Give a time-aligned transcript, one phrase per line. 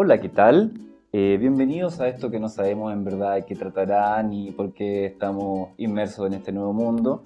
[0.00, 0.74] Hola, ¿qué tal?
[1.12, 5.06] Eh, bienvenidos a esto que no sabemos en verdad de qué tratará ni por qué
[5.06, 7.24] estamos inmersos en este nuevo mundo,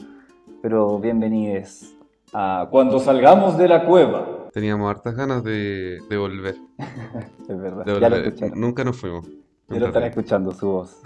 [0.62, 1.94] pero bienvenidos
[2.32, 4.48] a Cuando salgamos de la cueva.
[4.54, 6.56] Teníamos hartas ganas de, de volver.
[7.46, 8.28] es verdad, de ya lo volver.
[8.28, 8.58] escucharon.
[8.58, 9.28] Nunca nos fuimos.
[9.68, 11.02] Ya lo están escuchando, su voz.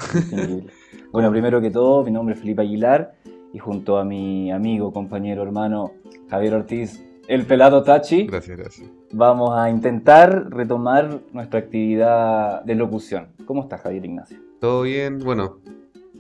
[1.11, 3.17] bueno, primero que todo, mi nombre es Felipe Aguilar
[3.53, 5.91] y junto a mi amigo, compañero, hermano
[6.31, 8.91] Javier Ortiz, el pelado Tachi, Gracias, gracias.
[9.13, 13.29] vamos a intentar retomar nuestra actividad de locución.
[13.47, 14.39] ¿Cómo estás, Javier Ignacio?
[14.61, 15.59] Todo bien, bueno,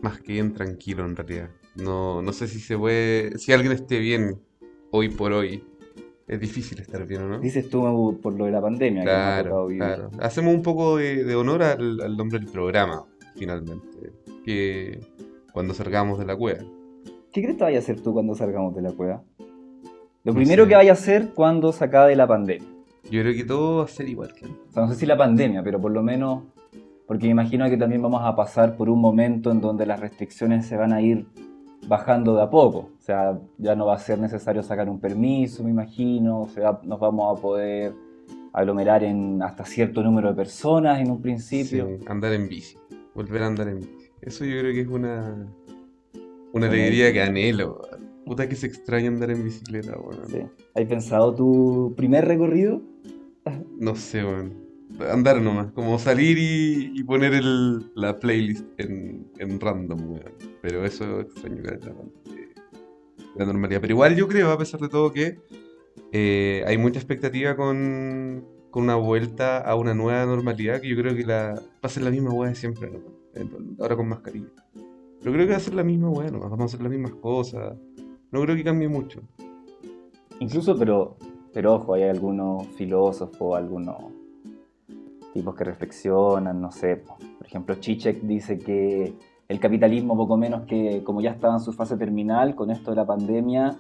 [0.03, 1.51] más que bien tranquilo en realidad.
[1.77, 4.41] No, no sé si se puede, si alguien esté bien
[4.91, 5.63] hoy por hoy.
[6.27, 7.38] Es difícil estar bien, ¿o ¿no?
[7.38, 9.85] Dices tú por lo de la pandemia que Claro, vivir.
[9.85, 10.11] claro.
[10.19, 13.05] Hacemos un poco de, de honor al, al nombre del programa,
[13.37, 14.13] finalmente.
[14.45, 15.01] Que
[15.52, 16.65] cuando salgamos de la cueva.
[17.33, 19.23] ¿Qué crees que vaya a hacer tú cuando salgamos de la cueva?
[20.27, 20.69] Lo No primero sé.
[20.69, 22.69] que vaya a hacer cuando se acabe la pandemia.
[23.11, 24.45] Yo creo que todo va a ser igual que.
[24.46, 26.43] O sea, no sé si la pandemia, pero por lo menos,
[27.07, 30.66] porque me imagino que también vamos a pasar por un momento en donde las restricciones
[30.66, 31.27] se van a ir
[31.87, 32.91] bajando de a poco.
[32.99, 36.41] O sea, ya no va a ser necesario sacar un permiso, me imagino.
[36.43, 37.95] O sea, nos vamos a poder
[38.52, 41.87] aglomerar en hasta cierto número de personas en un principio.
[41.87, 42.77] Sí, andar en bici.
[43.15, 44.10] Volver a andar en bici.
[44.21, 45.47] Eso yo creo que es una,
[46.52, 47.82] una alegría que anhelo.
[48.27, 50.29] Puta que se extraña andar en bicicleta, weón.
[50.29, 50.43] Sí.
[50.74, 52.82] ¿Has pensado tu primer recorrido?
[53.79, 54.52] No sé, weón.
[55.09, 55.71] Andar nomás.
[55.73, 60.32] Como salir y, y poner el, la playlist en, en random, weón.
[60.60, 61.95] Pero eso extraño que la,
[63.37, 63.80] la normalidad.
[63.80, 65.38] Pero igual yo creo, a pesar de todo, que
[66.10, 71.15] eh, hay mucha expectativa con, con una vuelta a una nueva normalidad que yo creo
[71.15, 72.99] que la, va a ser la misma weá de siempre, ¿no?
[73.78, 74.49] Ahora con mascarilla.
[75.21, 76.32] Pero creo que va a ser la misma nomás.
[76.32, 77.77] Vamos a hacer las mismas cosas.
[78.32, 79.21] No creo que cambie mucho.
[80.41, 81.16] Incluso, pero,
[81.53, 83.97] pero ojo, hay algunos filósofos, algunos
[85.32, 86.97] tipos que reflexionan, no sé.
[86.97, 87.16] po.
[87.38, 89.14] Por ejemplo, Chichek dice que
[89.48, 92.97] el capitalismo, poco menos que como ya estaba en su fase terminal, con esto de
[92.97, 93.76] la pandemia,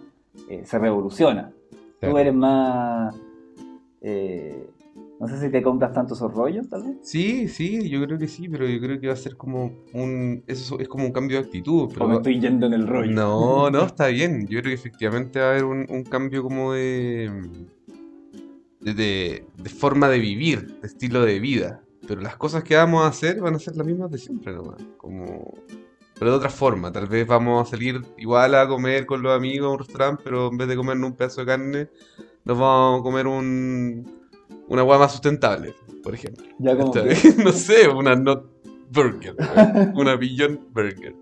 [0.48, 1.52] eh, se revoluciona.
[2.00, 3.18] Tú eres más...
[4.00, 4.70] eh,
[5.18, 6.96] no sé si te compras tanto esos rollos, tal vez.
[7.02, 10.42] Sí, sí, yo creo que sí, pero yo creo que va a ser como un.
[10.46, 11.88] Eso es como un cambio de actitud.
[11.92, 13.12] Pero O me estoy yendo en el rollo.
[13.12, 14.42] No, no, está bien.
[14.46, 17.30] Yo creo que efectivamente va a haber un, un cambio como de,
[18.80, 21.82] de, de- de forma de vivir, de estilo de vida.
[22.06, 24.76] Pero las cosas que vamos a hacer van a ser las mismas de siempre nomás.
[24.96, 25.54] Como...
[26.18, 26.92] Pero de otra forma.
[26.92, 30.48] Tal vez vamos a salir igual a comer con los amigos a un restaurante, pero
[30.50, 31.88] en vez de comernos un pedazo de carne,
[32.44, 34.25] nos vamos a comer un,
[34.68, 36.44] una hueá más sustentable, por ejemplo.
[36.58, 36.92] Ya como.
[37.44, 38.46] No sé, una not
[38.90, 39.36] burger,
[39.94, 41.14] una Beyond Burger.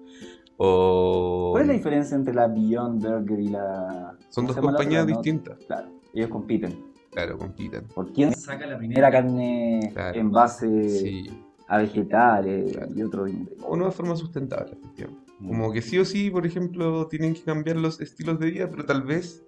[0.56, 1.48] O...
[1.52, 4.16] ¿Cuál es la diferencia entre la Beyond Burger y la...
[4.28, 5.58] Son ¿cómo dos compañías distintas.
[5.66, 6.78] Claro, ellos compiten.
[7.10, 7.84] Claro, compitan.
[7.94, 10.18] ¿Por quién saca la primera carne Claro.
[10.20, 11.30] en base Sí.
[11.68, 12.92] a vegetales Claro.
[12.94, 13.26] y otro
[13.62, 15.24] O no de forma sustentable, efectivamente.
[15.38, 18.84] Como que sí o sí, por ejemplo, tienen que cambiar los estilos de vida, pero
[18.86, 19.44] tal vez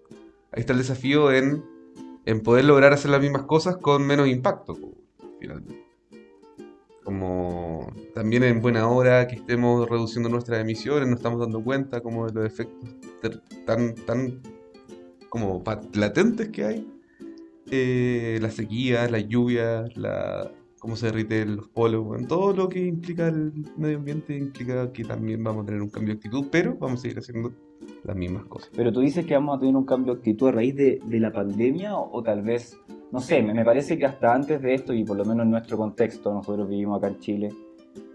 [0.52, 1.64] ahí está el desafío en,
[2.26, 4.76] en poder lograr hacer las mismas cosas con menos impacto,
[5.40, 5.86] finalmente.
[7.04, 12.26] Como también en buena hora que estemos reduciendo nuestras emisiones, nos estamos dando cuenta como
[12.26, 12.90] de los efectos
[13.64, 14.42] tan, tan
[15.28, 15.62] como
[15.94, 16.92] latentes que hay.
[17.70, 20.50] Eh, las sequías, las lluvias, la,
[20.80, 25.04] cómo se derriten los polos, bueno, todo lo que implica el medio ambiente implica que
[25.04, 27.52] también vamos a tener un cambio de actitud, pero vamos a seguir haciendo
[28.04, 28.70] las mismas cosas.
[28.74, 31.20] Pero tú dices que vamos a tener un cambio de actitud a raíz de, de
[31.20, 32.78] la pandemia o, o tal vez,
[33.12, 35.50] no sé, me, me parece que hasta antes de esto y por lo menos en
[35.50, 37.48] nuestro contexto, nosotros vivimos acá en Chile,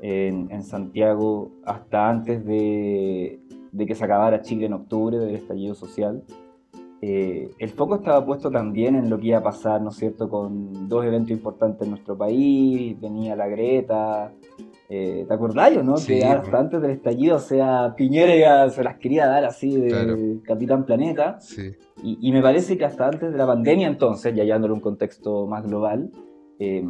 [0.01, 3.39] en, en Santiago, hasta antes de,
[3.71, 6.23] de que se acabara Chile en octubre del estallido social,
[7.03, 10.29] eh, el foco estaba puesto también en lo que iba a pasar, ¿no es cierto?,
[10.29, 14.31] con dos eventos importantes en nuestro país, venía la Greta,
[14.93, 15.95] eh, ¿te acordás o no?
[15.95, 19.87] Sí, que hasta antes del estallido, o sea, Piñera se las quería dar así de
[19.87, 20.17] Claro.
[20.43, 21.71] Capitán Planeta, Sí,
[22.03, 24.81] y, y me parece que hasta antes de la pandemia entonces, ya llevándolo a un
[24.81, 26.09] contexto más global,
[26.59, 26.83] eh,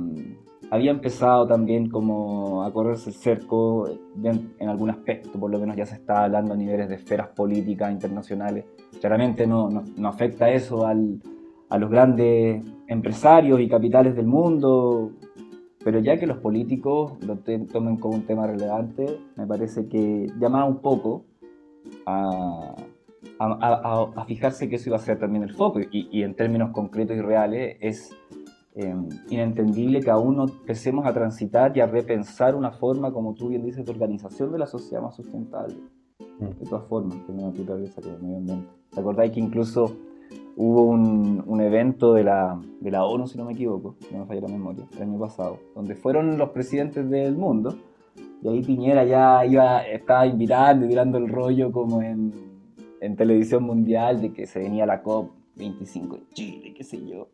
[0.71, 3.87] había empezado también como a correrse el cerco
[4.23, 7.27] en, en algún aspecto, por lo menos ya se está hablando a niveles de esferas
[7.27, 8.65] políticas internacionales.
[8.99, 11.19] Claramente no, no, no afecta eso al,
[11.69, 15.11] a los grandes empresarios y capitales del mundo,
[15.83, 20.65] pero ya que los políticos lo tomen como un tema relevante, me parece que llama
[20.65, 21.25] un poco
[22.05, 22.75] a,
[23.39, 25.79] a, a- a- fijarse que eso iba a ser también el foco.
[25.79, 28.15] Y, y en términos concretos y reales es
[28.75, 28.95] eh,
[29.29, 33.63] inentendible que aún no empecemos a transitar y a repensar una forma, como tú bien
[33.63, 35.75] dices, de organización de la sociedad más sustentable.
[36.39, 36.59] Mm.
[36.59, 38.67] De todas formas, con la naturaleza, con el medio ambiente.
[38.91, 39.95] ¿Te acordáis que incluso
[40.55, 44.25] hubo un, un evento de la, de la ONU, si no me equivoco, no me
[44.25, 47.77] falla la memoria, el año pasado, donde fueron los presidentes del mundo,
[48.41, 52.33] y ahí Piñera ya iba, estaba invitando y tirando el rollo como en,
[52.99, 57.29] en televisión mundial de que se venía la COP25 en Chile, qué sé yo.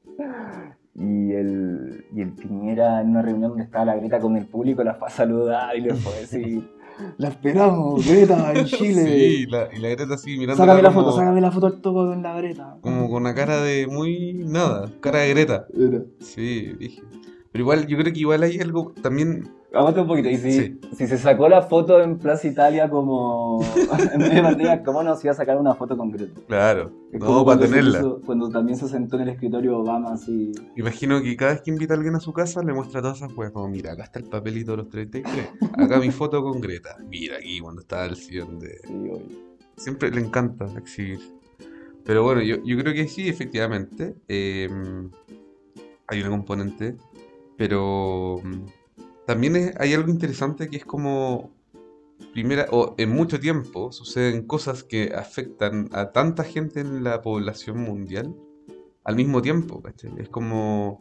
[0.95, 4.83] Y el, y el Piñera en una reunión donde estaba la Greta con el público
[4.83, 6.69] la fue a saludar y le fue a decir,
[7.17, 9.05] la esperamos, Greta, en Chile.
[9.05, 10.63] Sí, la- y la Greta así mirando.
[10.63, 12.77] Sácame la foto, sácame la foto al topo con la Greta.
[12.81, 15.67] Como con una cara de muy nada, cara de Greta.
[15.77, 16.01] Era.
[16.19, 17.01] Sí, dije.
[17.51, 19.49] Pero igual, yo creo que igual hay algo también.
[19.77, 20.29] Aguanta un poquito.
[20.29, 20.79] Y si, Sí.
[20.97, 23.59] si se sacó la foto en Plaza Italia como.
[24.13, 26.39] en medio de pandemia, ¿cómo no se iba a sacar una foto con Greta?
[26.47, 28.03] Claro, Es no para tenerla.
[28.25, 30.51] cuando también se sentó en el escritorio Obama así.
[30.75, 33.31] Imagino que cada vez que invita a alguien a su casa le muestra todas esas
[33.37, 33.51] weas.
[33.51, 35.49] Como, mira, acá está el papelito de los 33.
[35.77, 36.97] Acá mi foto con Greta.
[37.07, 38.79] Mira aquí cuando estaba el sillón de.
[38.85, 39.21] Sí, obvio.
[39.75, 41.19] Siempre le encanta exhibir.
[42.03, 44.15] Pero bueno, yo, yo creo que sí, efectivamente.
[44.27, 44.69] eh,
[46.07, 46.95] hay una componente.
[47.57, 48.65] Pero mm,
[49.27, 51.51] también es- hay algo interesante que es como.
[52.33, 57.77] Primera, o en mucho tiempo suceden cosas que afectan a tanta gente en la población
[57.79, 58.35] mundial
[59.03, 59.83] al mismo tiempo.
[60.17, 60.97] Es como.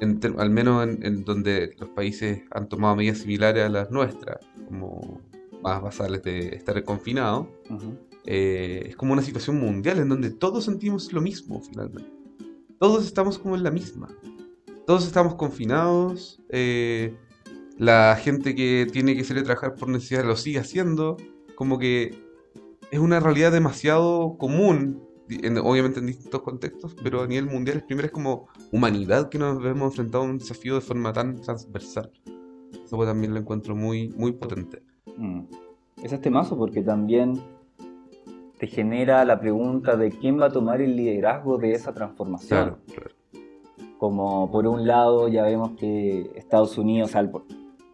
[0.00, 4.38] en al menos en, en donde los países han tomado medidas similares a las nuestras,
[4.66, 5.20] como
[5.62, 7.46] más basales de estar confinados,
[8.24, 12.10] eh, es como una situación mundial en donde todos sentimos lo mismo finalmente.
[12.78, 14.08] Todos estamos como en la misma.
[14.86, 16.40] Todos estamos confinados.
[16.48, 17.14] eh,
[17.78, 21.16] la gente que tiene que salir a trabajar por necesidad lo sigue haciendo.
[21.54, 22.10] Como que
[22.90, 28.06] es una realidad demasiado común, en- obviamente en distintos contextos, pero a nivel mundial, primero
[28.06, 32.10] es como humanidad que nos vemos enfrentados a un desafío de forma tan transversal.
[32.84, 34.82] Eso pues también lo encuentro muy, muy potente.
[35.16, 35.42] Mm.
[36.02, 37.40] Es este mazo porque también
[38.58, 42.48] te genera la pregunta de quién va a tomar el liderazgo de esa transformación.
[42.48, 43.10] Claro, claro.
[44.00, 47.30] Como por un lado ya vemos que Estados Unidos, al,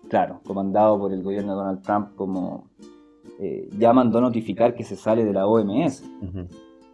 [0.09, 2.69] claro, comandado por el gobierno de Donald Trump, como
[3.41, 6.05] eh, ya mandó notificar que se sale de la OMS.
[6.23, 6.47] Ujú.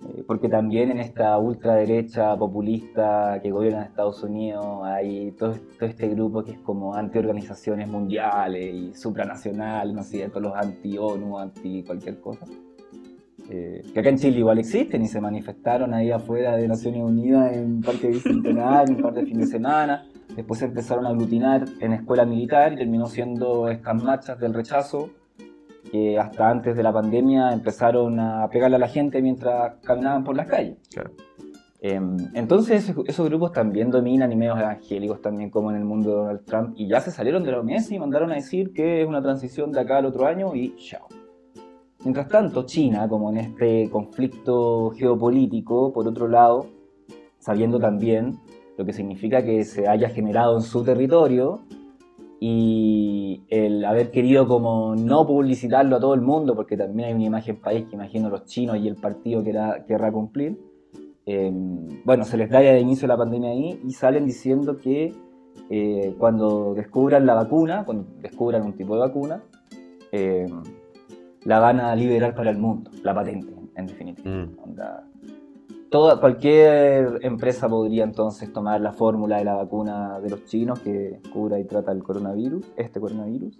[0.08, 6.08] Eh, porque también en esta ultraderecha populista que gobierna Estados Unidos hay todo, todo este
[6.08, 12.18] grupo que es como anti-organizaciones mundiales y supranacionales, no sé, todos los anti-ONU, anti cualquier
[12.22, 12.46] cosa.
[13.50, 17.52] Eh, que acá en Chile igual existen y se manifestaron ahí afuera de Naciones Unidas
[17.52, 20.06] en Parque Bicentenario, un par de fin de semana.
[20.34, 25.10] Después se empezaron a aglutinar en escuela militar y terminó siendo estas marchas del rechazo
[25.90, 30.36] que hasta antes de la pandemia empezaron a pegarle a la gente mientras caminaban por
[30.36, 30.78] las calles.
[30.90, 31.10] Claro.
[31.80, 36.10] Em, entonces esos, esos grupos también dominan y medios evangélicos también como en el mundo
[36.10, 39.02] de Donald Trump y ya se salieron de la OMS y mandaron a decir que
[39.02, 41.08] es una transición de acá al otro año y chao.
[42.04, 46.66] Mientras tanto, China, como en este conflicto geopolítico, por otro lado,
[47.38, 48.38] sabiendo también
[48.76, 51.60] lo que significa que se haya generado en su territorio
[52.40, 57.24] y el haber querido como no publicitarlo a todo el mundo, porque también hay una
[57.24, 60.58] imagen país que imagino los chinos y el partido que era, querrá cumplir,
[61.24, 61.52] eh,
[62.04, 65.14] bueno, se les da ya de inicio la pandemia ahí y salen diciendo que
[65.70, 69.44] eh, cuando descubran la vacuna, cuando descubran un tipo de vacuna,
[70.10, 70.46] eh,
[71.44, 74.30] la van a liberar para el mundo, la patente, en definitiva.
[74.30, 74.58] Mm.
[74.62, 75.06] Onda,
[75.90, 81.20] toda, cualquier empresa podría entonces tomar la fórmula de la vacuna de los chinos que
[81.32, 83.58] cura y trata el coronavirus, este coronavirus,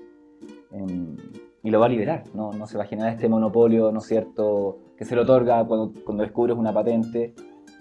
[0.72, 1.16] em,
[1.62, 2.24] y lo va a liberar.
[2.34, 5.64] No, no se va a generar este monopolio, ¿no es cierto?, que se le otorga
[5.66, 7.34] cuando, cuando descubres una patente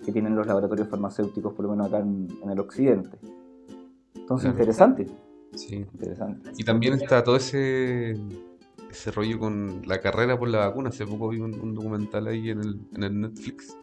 [0.04, 3.18] que tienen los laboratorios farmacéuticos, por lo menos acá en, en el occidente.
[4.16, 4.58] Entonces, Claro.
[4.58, 5.06] interesante,
[5.54, 5.76] Sí.
[5.94, 6.52] interesante.
[6.58, 8.16] Y también está todo ese,
[8.92, 10.90] ese rollo con la carrera por la vacuna.
[10.90, 13.76] Hace poco vi un, un documental ahí en el, en el Netflix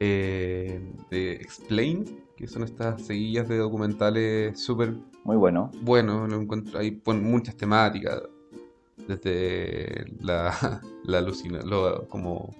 [0.00, 2.04] eh, de Explain,
[2.36, 5.70] que son estas seguillas de documentales súper Muy bueno.
[5.82, 6.28] buenos.
[6.30, 8.22] Lo encuentro ahí ponen muchas temáticas,
[9.08, 12.54] desde la, la alucina, lo- como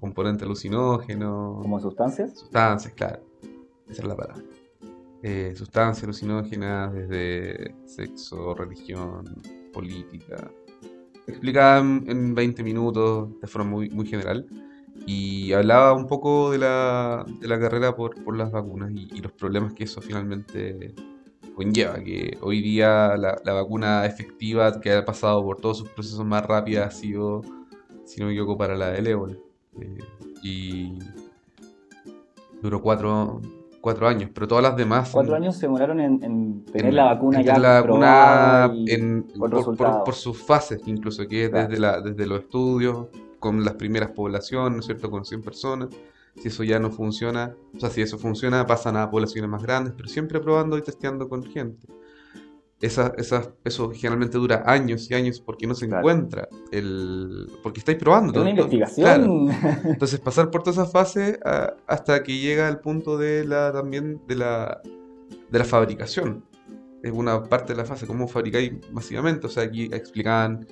[0.00, 2.38] componente alucinógeno, Como sustancias.
[2.38, 3.22] Sustancias, claro.
[3.88, 4.42] Esa es la palabra.
[5.22, 9.24] Eh, sustancias alucinógenas desde sexo, religión,
[9.72, 10.50] política.
[11.26, 14.46] Explicada en, en 20 minutos de forma muy, muy general.
[15.06, 19.20] Y hablaba un poco de la, de la carrera por, por las vacunas y, y
[19.20, 20.94] los problemas que eso finalmente
[21.54, 22.02] conlleva.
[22.02, 26.44] Que hoy día la, la vacuna efectiva que ha pasado por todos sus procesos más
[26.44, 27.42] rápidos ha sido,
[28.04, 29.36] si no me equivoco, para la del ébola.
[29.80, 29.98] Eh,
[30.42, 30.98] y
[32.62, 33.40] duró cuatro,
[33.86, 35.10] cuatro años, pero todas las demás...
[35.12, 38.72] Cuatro en- años se demoraron en, en tener en- la vacuna ya la vacuna
[39.38, 40.02] por, por- resultados.
[40.04, 41.68] por sus fases, incluso, que es Claro.
[41.68, 43.06] desde, la, desde los estudios,
[43.38, 45.08] con las primeras poblaciones, ¿no es cierto?
[45.08, 45.88] Con 100 personas,
[46.34, 49.94] Si eso ya no funciona, o sea, si eso funciona, pasan a poblaciones más grandes,
[49.96, 51.86] pero siempre probando y testeando con gente.
[52.78, 56.00] Esa, esa, eso generalmente dura años y años porque no se Claro.
[56.00, 59.06] encuentra el porque estáis probando Es una investigación.
[59.06, 59.46] Claro.
[59.84, 64.20] entonces pasar por toda esa fase ah, hasta que llega al punto de la también
[64.28, 64.82] de la
[65.50, 66.44] de la fabricación
[67.02, 70.66] es una parte de la fase cómo fabricáis masivamente o sea aquí explicaban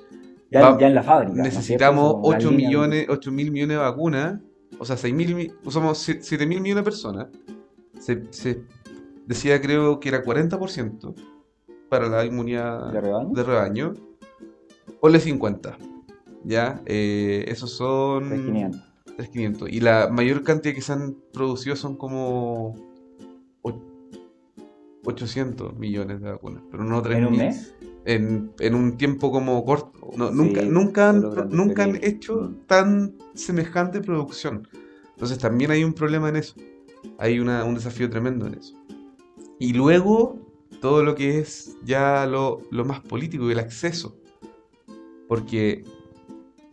[0.51, 1.33] ya, Va- ya en la fábrica.
[1.39, 4.41] ¿no necesitamos una 8 línea- millones 8 mil millones de vacunas
[4.79, 7.27] o sea 6 mil usamos 7 mil millones de personas
[7.99, 8.63] se, se
[9.27, 11.15] decía creo que era 40%
[11.95, 13.29] para la inmunidad ¿De rebaño?
[13.33, 13.95] de rebaño,
[15.01, 15.79] ponle 50.
[16.43, 16.83] ¿Ya?
[16.87, 18.85] Eh, esos son 3.500.
[19.17, 19.69] 3.500.
[19.73, 22.75] Y la mayor cantidad que se han producido son como
[23.63, 23.81] och-
[25.05, 27.17] 800 millones de vacunas, pero no 3.000.
[27.19, 27.75] ¿En un mes?
[28.07, 29.93] En, en un tiempo como corto.
[30.17, 34.67] No, Sí, nunca, nunca, han, nunca han hecho tan semejante producción.
[35.13, 36.55] Entonces también hay un problema en eso.
[37.19, 38.75] Hay una- un desafío tremendo en eso.
[39.61, 40.39] Y luego
[40.85, 44.15] todo lo que es ya lo, lo más político y el acceso.
[45.27, 45.83] Porque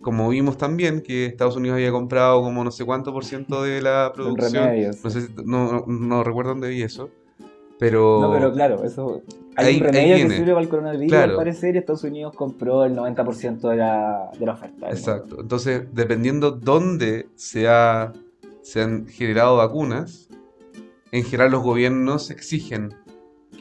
[0.02, 3.82] como vimos también que Estados Unidos había comprado como no sé cuánto por ciento de
[3.82, 4.66] la producción.
[4.66, 5.02] remedios.
[5.02, 7.10] No, sé si- no, no- no recuerdo dónde vi eso.
[7.80, 9.22] Pero, No, pero claro, eso.
[9.56, 11.32] Hay Ahí- un remedio que sirve para el coronavirus, Claro.
[11.32, 14.90] al parecer, y Estados Unidos compró el 90% de la, de la oferta.
[14.90, 15.38] Exacto.
[15.40, 18.12] Entonces, dependiendo dónde se, ha-
[18.62, 20.28] se han generado vacunas,
[21.14, 22.94] en general los gobiernos exigen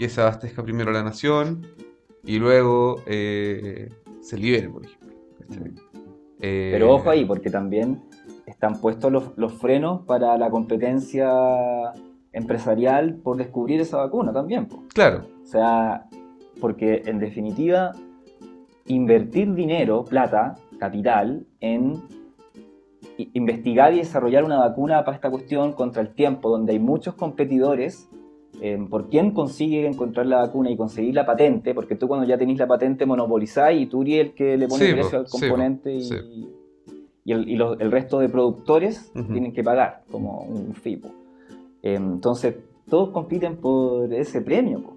[0.00, 1.66] que se abastezca primero la nación
[2.24, 3.90] y luego eh,
[4.22, 5.12] se libere, por ejemplo.
[6.40, 8.00] Eh, Pero ojo ahí, porque también
[8.46, 11.30] están puestos los, los frenos para la competencia
[12.32, 14.64] empresarial por descubrir esa vacuna también.
[14.68, 14.84] po.
[14.94, 16.08] Claro, O sea,
[16.62, 17.92] porque en definitiva,
[18.86, 22.00] invertir dinero, plata, capital, en
[23.34, 28.08] investigar y desarrollar una vacuna para esta cuestión contra el tiempo, donde hay muchos competidores,
[28.62, 32.36] eh, por quién consigue encontrar la vacuna y conseguir la patente, porque tú cuando ya
[32.38, 35.94] tenés la patente monopolizáis y tú eres el que le pone Sí, precio al componente
[35.94, 36.14] y, sí.
[37.24, 40.96] y el, y los- el resto de productores tienen que pagar como un fee.
[40.98, 41.08] po.
[41.82, 42.56] Eh, entonces,
[42.88, 44.82] todos compiten por ese premio.
[44.82, 44.92] po.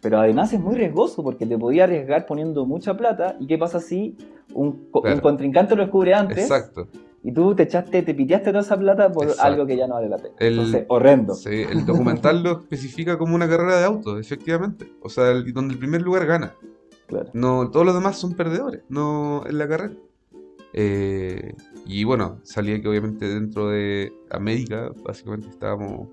[0.00, 3.36] Pero además es muy riesgoso porque te podía arriesgar poniendo mucha plata.
[3.40, 4.16] ¿Y qué pasa si
[4.54, 5.16] un, co- Claro.
[5.16, 6.86] un contrincante lo descubre antes exacto.
[7.24, 9.42] y tú te echaste, te piteaste toda esa plata por Exacto.
[9.42, 10.34] algo que ya no vale la pena?
[10.38, 11.34] El- Entonces, horrendo.
[11.34, 14.86] Sí, el documental lo especifica como una carrera de auto, efectivamente.
[15.02, 16.54] O sea, el- donde el primer lugar gana.
[17.08, 17.30] Claro.
[17.32, 19.94] No, todos los demás son perdedores, no en la carrera.
[20.74, 21.54] Eh,
[21.86, 26.08] y bueno, salía que obviamente dentro de América, básicamente estábamos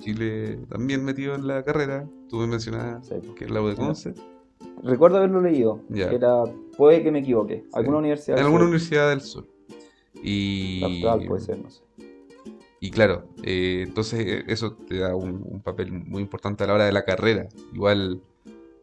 [0.00, 2.06] Chile también metido en la carrera.
[2.28, 4.14] Tú me mencionabas Sí, que es la U de Conce.
[4.82, 5.80] Recuerdo haberlo leído.
[5.94, 6.44] Era,
[6.76, 7.64] puede que me equivoque.
[7.72, 8.00] Alguna Sí.
[8.00, 8.36] universidad.
[8.38, 8.68] En del alguna sur.
[8.68, 9.46] universidad del sur.
[10.22, 11.82] Y, actual puede ser, no sé.
[12.80, 16.74] y claro, eh, entonces eh, eso te da un, un papel muy importante a la
[16.74, 17.48] hora de la carrera.
[17.72, 18.20] Igual.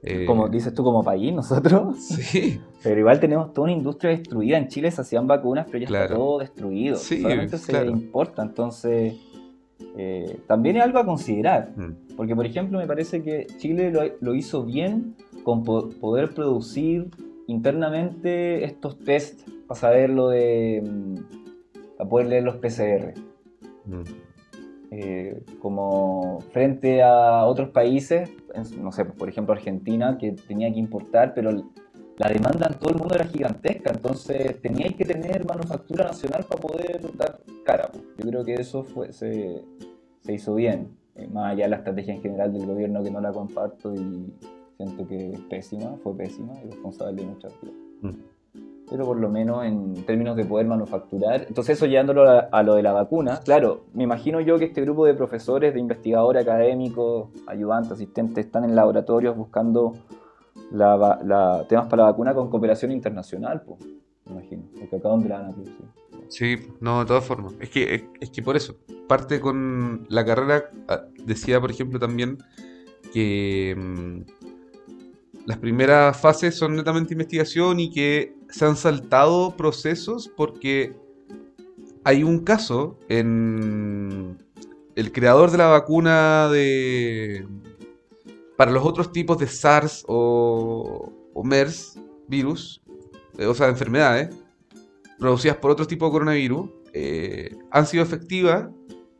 [0.03, 1.97] eh, Como dices tú, como país, nosotros.
[1.99, 4.57] Sí, Pero igual tenemos toda una industria destruida.
[4.57, 6.95] En Chile se hacían vacunas, pero ya está todo destruido.
[6.97, 7.89] Sí, Solamente se claro.
[7.89, 8.43] importa.
[8.43, 9.15] Entonces,
[9.97, 11.71] eh, también es algo a considerar.
[11.75, 16.33] Mm, Porque, por ejemplo, me parece que Chile lo, lo hizo bien con po- poder
[16.33, 17.09] producir
[17.47, 20.81] internamente estos tests para saber lo de.
[20.85, 21.15] mm,
[21.97, 23.13] para poder leer los PCR.
[23.85, 24.01] mm.
[24.91, 28.29] Eh, como frente a otros países,
[28.79, 31.51] no sé, por ejemplo Argentina, que tenía que importar, pero
[32.17, 36.61] la demanda en todo el mundo era gigantesca, entonces teníais que tener manufactura nacional para
[36.61, 37.89] poder dar cara.
[38.17, 39.63] Yo creo que eso fue, se,
[40.21, 43.19] se hizo bien, eh, más allá de la estrategia en general del gobierno que no
[43.19, 44.33] la comparto y
[44.77, 48.09] siento que es pésima, fue pésima y responsable de muchas cosas Mm.
[48.89, 51.45] pero por lo menos en términos de poder manufacturar.
[51.47, 54.81] Entonces eso llevándolo a, a lo de la vacuna, claro, me imagino yo que este
[54.81, 59.93] grupo de profesores, de investigadores académicos, ayudantes, asistentes, están en laboratorios buscando
[60.71, 63.79] la, la- temas para la vacuna con cooperación internacional, pues,
[64.29, 65.85] imagino, porque acá donde la van a producir.
[66.29, 67.53] Sí, no, de todas formas.
[67.59, 68.77] Es que, es que por eso.
[69.07, 72.39] Parte con la carrera, ah, decía por ejemplo también
[73.13, 74.21] que mm,
[75.45, 80.95] las primeras fases son netamente investigación y que se han saltado procesos porque
[82.03, 84.37] hay un caso en
[84.95, 87.45] el creador de la vacuna de
[88.57, 92.81] para los otros tipos de SARS o, o MERS virus,
[93.37, 94.35] eh, o sea, enfermedades
[95.19, 98.69] producidas por otro tipo de coronavirus, eh, han sido efectivas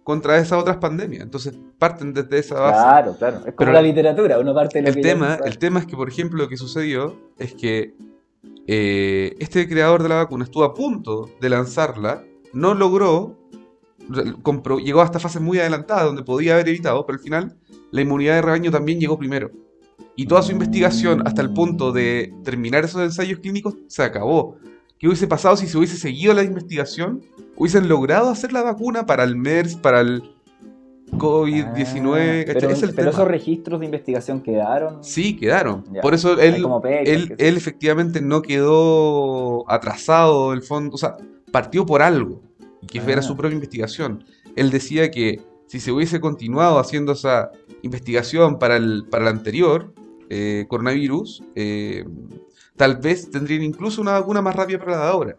[0.04, 1.24] contra esas otras pandemias.
[1.24, 2.80] Entonces parten desde esa base.
[2.80, 5.58] Claro, claro, es como Pero la literatura, uno parte de lo El que tema, el
[5.58, 7.96] tema es que, por ejemplo, lo que sucedió es que
[8.68, 12.24] eh, este creador de la vacuna estuvo a punto de lanzarla,
[12.54, 13.38] no logró
[14.44, 17.58] compró, llegó hasta fases muy adelantadas donde podía haber evitado, pero al final
[17.92, 19.51] la inmunidad de rebaño también llegó primero.
[20.15, 24.58] Y toda su investigación hasta el punto de terminar esos ensayos clínicos se acabó.
[24.98, 27.22] ¿Qué hubiese pasado si se hubiese seguido la investigación?
[27.58, 30.24] Hubiesen logrado hacer la vacuna para el MERS, para el
[31.12, 32.46] COVID-19.
[32.48, 32.54] Ah,
[32.96, 35.04] pero, esos registros de investigación quedaron.
[35.04, 35.84] Sí, quedaron.
[36.01, 36.65] Por eso él,
[37.06, 40.96] él, él, efectivamente no quedó atrasado del fondo.
[40.96, 41.18] O sea,
[41.51, 42.42] partió por algo.
[42.88, 43.24] Que fuera ah.
[43.24, 44.24] su propia investigación.
[44.56, 47.51] Él decía que si se hubiese continuado haciendo esa
[47.86, 49.94] investigación para el, para el anterior
[50.30, 52.04] eh, coronavirus, eh,
[52.75, 55.36] tal vez tendrían incluso una vacuna más rápida para la de ahora.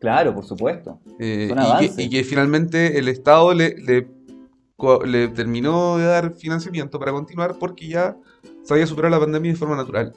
[0.00, 0.98] Claro, por supuesto.
[1.20, 1.54] Eh,
[1.98, 8.16] y, que, finalmente el Estado le, le, terminó de dar financiamiento para continuar porque ya
[8.64, 10.12] se había superado la pandemia de forma natural.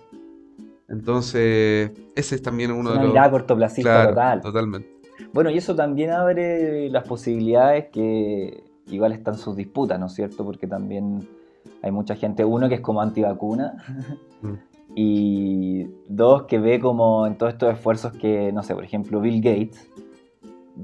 [0.87, 3.07] Entonces, ese es también uno de los.
[3.09, 4.41] Mirada cortoplacista total.
[4.41, 4.95] Totalmente.
[5.33, 10.43] Bueno, y eso también abre las posibilidades que igual están sus disputas, ¿no es cierto?
[10.45, 11.27] Porque también
[11.81, 13.73] hay mucha gente, uno que es como antivacuna,
[14.41, 14.53] mm.
[14.95, 19.41] y dos que ve como en todos estos esfuerzos que, no sé, por ejemplo, Bill
[19.41, 19.89] Gates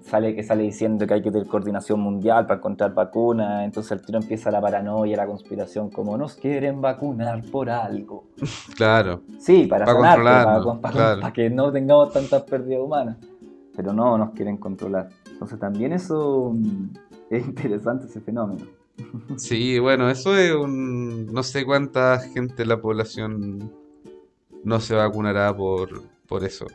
[0.04, 4.02] sale que sale diciendo que hay que tener coordinación mundial para encontrar vacunas, entonces el
[4.02, 8.26] tiro empieza la paranoia, la conspiración, como nos quieren vacunar por algo.
[8.76, 9.22] Claro.
[9.38, 13.18] Sí, para, para, que no tengamos tantas pérdidas humanas.
[13.76, 15.10] Pero no nos quieren controlar.
[15.32, 16.90] Entonces también eso mm,
[17.38, 18.68] es interesante ese fenómeno.
[19.38, 21.28] Sí, bueno, eso es un...
[21.34, 23.72] No sé cuánta gente de la población
[24.64, 26.68] no se vacunará por, por eso.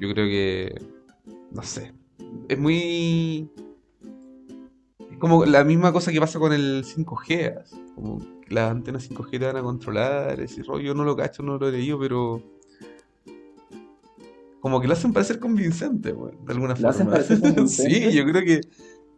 [0.00, 0.82] Yo creo que...
[1.52, 1.92] No sé.
[2.48, 3.50] Es muy...
[5.10, 7.94] Es como la misma cosa que pasa con el 5G.
[7.94, 10.94] Como las antenas 5G te van a controlar, ese rollo.
[10.94, 12.42] no lo cacho, no lo he leído, pero...
[14.60, 17.20] Como que lo hacen parecer convincente, de alguna forma.
[17.66, 18.62] sí, yo creo que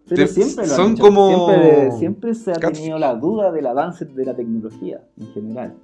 [0.08, 1.50] pero siempre lo son como...
[1.98, 5.74] Siempre, se ha tenido la duda del avance de la tecnología en general.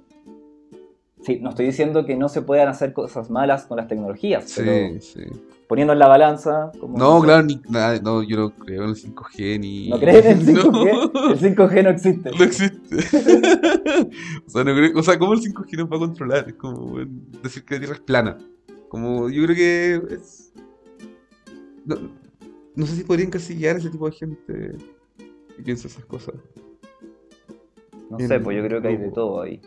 [1.21, 4.61] Sí, no estoy diciendo que no se puedan hacer cosas malas con las tecnologías, sí,
[4.63, 5.21] pero sí.
[5.69, 6.71] poniendo en la balanza...
[6.85, 9.89] no, claro, ni, nada, no, yo no creo en el 5G ni...
[9.89, 11.31] ¿No crees en el 5G?
[11.31, 12.31] El 5G no existe.
[12.37, 12.95] No existe.
[14.47, 16.49] o, sea, no creo, o sea, ¿cómo el 5G nos va a controlar?
[16.49, 16.97] Es como
[17.41, 18.37] decir que la Tierra es plana.
[18.89, 20.51] Como yo creo que es...
[21.85, 21.95] No,
[22.75, 24.77] no sé si podría encasillar a ese tipo de gente
[25.55, 26.35] que piensa esas cosas.
[28.09, 29.61] No sé, pues yo creo que hay de todo ahí.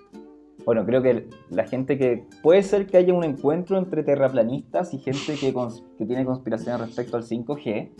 [0.64, 2.26] Bueno, creo que la gente que.
[2.42, 5.54] Puede ser que haya un encuentro entre terraplanistas y gente que,
[5.96, 7.90] que tiene conspiraciones respecto al 5G.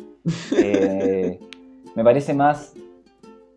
[0.56, 1.38] Eh,
[1.94, 2.74] me parece más,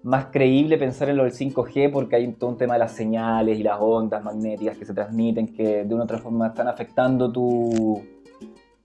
[0.04, 3.58] más creíble pensar en lo del 5G porque hay todo un tema de las señales
[3.60, 7.32] y las ondas magnéticas que se transmiten que de una u otra forma están afectando
[7.32, 8.02] tu,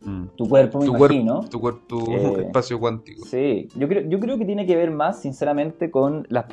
[0.05, 0.25] Mm.
[0.37, 1.41] Tu cuerpo, me imagino.
[1.49, 3.25] tu, tu eh, espacio cuántico.
[3.25, 6.45] Sí, yo creo, yo creo que tiene que ver más, sinceramente, con las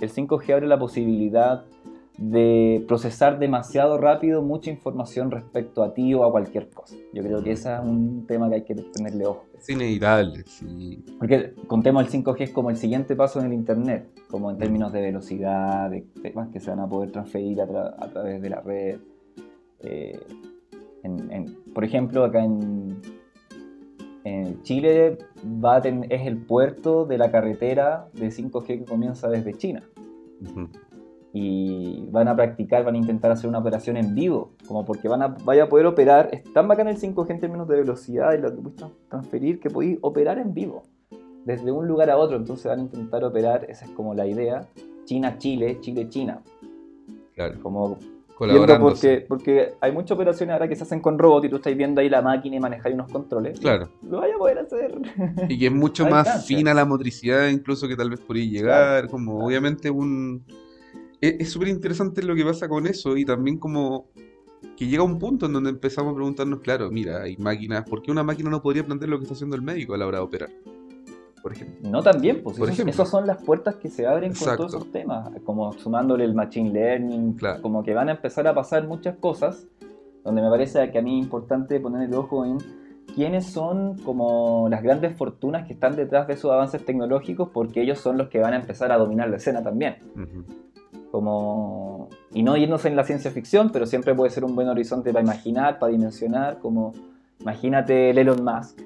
[0.00, 1.64] el 5G abre la posibilidad
[2.18, 6.96] de procesar demasiado rápido mucha información respecto a ti o a cualquier cosa.
[7.14, 7.52] Yo creo que mm.
[7.52, 9.44] ese es un tema que hay que tenerle ojo.
[9.56, 11.04] Es inevitable, sí.
[11.18, 14.58] Porque contemos el 5G es como el siguiente paso en el Internet, como en mm.
[14.58, 17.66] términos de velocidad, de temas que se van a poder transferir a,
[18.10, 18.98] través de la red.
[19.80, 20.18] Eh,
[21.74, 23.00] por ejemplo, acá en,
[24.62, 29.82] Chile va es el puerto de la carretera de 5G que comienza desde China.
[31.32, 35.22] Y van a practicar, van a intentar hacer una operación en vivo, como porque van
[35.22, 36.28] a, vaya a poder operar.
[36.32, 39.70] Es tan bacán el 5G en términos de velocidad y lo que puedes transferir que
[39.70, 40.82] podéis operar en vivo,
[41.44, 42.36] desde un lugar a otro.
[42.36, 44.66] Entonces van a intentar operar, esa es como la idea.
[45.04, 46.42] China-Chile, Chile-China.
[47.34, 47.62] Claro.
[47.62, 47.96] Como
[48.38, 52.00] porque, porque hay muchas operaciones ahora que se hacen con robots y tú estás viendo
[52.00, 53.58] ahí la máquina y manejar unos controles.
[53.58, 53.88] Claro.
[54.08, 54.94] Lo vaya a poder hacer.
[55.48, 59.08] Y que es mucho más fina la motricidad, incluso que tal vez podría llegar.
[59.08, 60.44] Como obviamente un.
[61.20, 64.06] Es súper interesante lo que pasa con eso y también como
[64.76, 68.12] que llega un punto en donde empezamos a preguntarnos, claro, mira, hay máquinas, ¿por qué
[68.12, 70.24] una máquina no podría aprender lo que está haciendo el médico a la hora de
[70.24, 70.50] operar?
[71.48, 71.90] Por ejemplo.
[71.90, 75.72] No también, pues esas son las puertas que se abren con todos esos temas, como
[75.72, 79.66] sumándole el machine learning, como que van a empezar a pasar muchas cosas,
[80.24, 82.58] donde me parece que a mí es importante poner el ojo en
[83.14, 87.98] quiénes son como las grandes fortunas que están detrás de esos avances tecnológicos, porque ellos
[87.98, 89.96] son los que van a empezar a dominar la escena también.
[91.10, 95.14] Como, y no irnos en la ciencia ficción, pero siempre puede ser un buen horizonte
[95.14, 96.92] para imaginar, para dimensionar, como
[97.40, 98.82] imagínate el Elon Musk,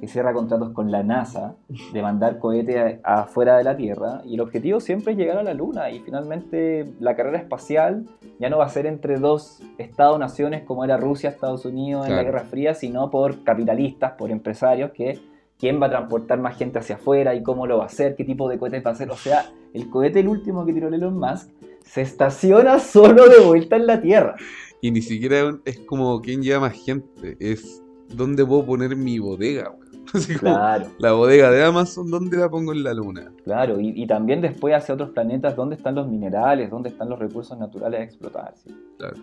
[0.00, 1.56] que cierra contratos con la NASA
[1.92, 5.54] de mandar cohetes afuera de la Tierra y el objetivo siempre es llegar a la
[5.54, 8.04] Luna y finalmente la carrera espacial
[8.38, 12.22] ya no va a ser entre dos estados-naciones como era Rusia, Estados Unidos en la
[12.22, 15.18] Guerra Fría, sino por capitalistas, por empresarios que
[15.58, 18.24] quién va a transportar más gente hacia afuera y cómo lo va a hacer, qué
[18.24, 19.10] tipo de cohetes va a hacer.
[19.10, 21.50] O sea, el cohete, el último que tiró Elon Musk,
[21.84, 24.36] se estaciona solo de vuelta en la Tierra.
[24.82, 27.82] Y ni siquiera es como quién lleva más gente, es
[28.14, 29.86] dónde puedo poner mi bodega, weón.
[30.14, 33.32] Así como, Claro, La bodega de Amazon, ¿dónde la pongo en la luna?
[33.44, 33.80] claro.
[33.80, 37.58] Y, y también después hacia otros planetas, dónde están los minerales, dónde están los recursos
[37.58, 38.54] naturales a explotar.
[38.56, 38.74] sí.
[38.98, 39.16] Claro.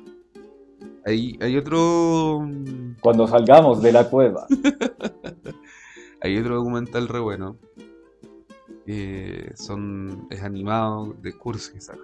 [1.05, 2.47] Hay, hay otro.
[3.01, 4.47] Cuando salgamos de la cueva.
[6.21, 7.57] Hay otro documental re bueno.
[8.87, 11.99] eh, son, es animado de Kurzgesagt.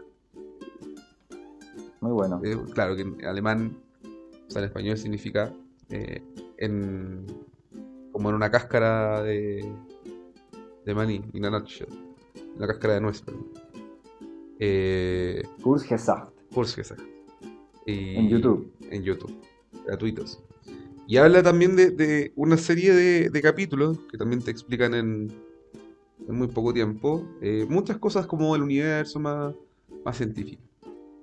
[2.02, 2.42] Muy bueno.
[2.44, 3.78] Eh, claro que en alemán,
[4.48, 5.54] o sea, en español significa
[5.90, 6.22] eh,
[6.58, 7.26] en,
[8.12, 9.66] como en una cáscara de,
[10.86, 11.88] de maní, in a nutshell.
[12.58, 13.48] Una cáscara de nuez, perdón.
[14.60, 16.34] Eh, Kurzgesagt.
[16.54, 17.02] Kurzgesagt.
[17.86, 18.72] Y- En YouTube.
[18.92, 19.34] En YouTube,
[19.86, 20.44] gratuitos.
[21.08, 25.32] Y habla también de, de una serie de, de capítulos que también te explican en,
[26.28, 29.56] en muy poco tiempo eh, muchas cosas como el universo más,
[30.06, 30.62] más científico.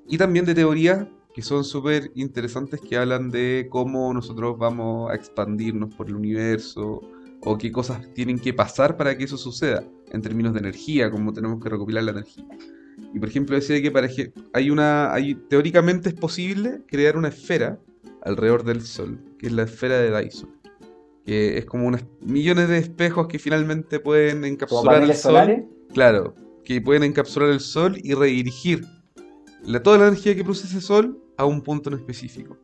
[0.09, 5.14] Y también de teorías que son súper interesantes que hablan de cómo nosotros vamos a
[5.14, 7.03] expandirnos por el universo
[7.42, 11.35] o qué cosas tienen que pasar para que eso suceda en términos de energía, cómo
[11.35, 12.46] tenemos que recopilar la energía.
[13.12, 14.09] Y por ejemplo decía que para
[14.55, 17.79] hay una hay teóricamente es posible crear una esfera
[18.22, 20.49] alrededor del Sol, que es la esfera de Dyson,
[21.27, 25.33] que es como unos millones de espejos que finalmente pueden encapsular el Sol.
[25.33, 25.64] solares.
[25.92, 28.87] Claro, que pueden encapsular el Sol y redirigir
[29.66, 32.57] la- toda la energía que produce ese Sol a un punto en específico.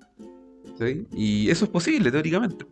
[0.79, 1.07] ¿Sí?
[1.13, 2.65] Y eso es posible teóricamente.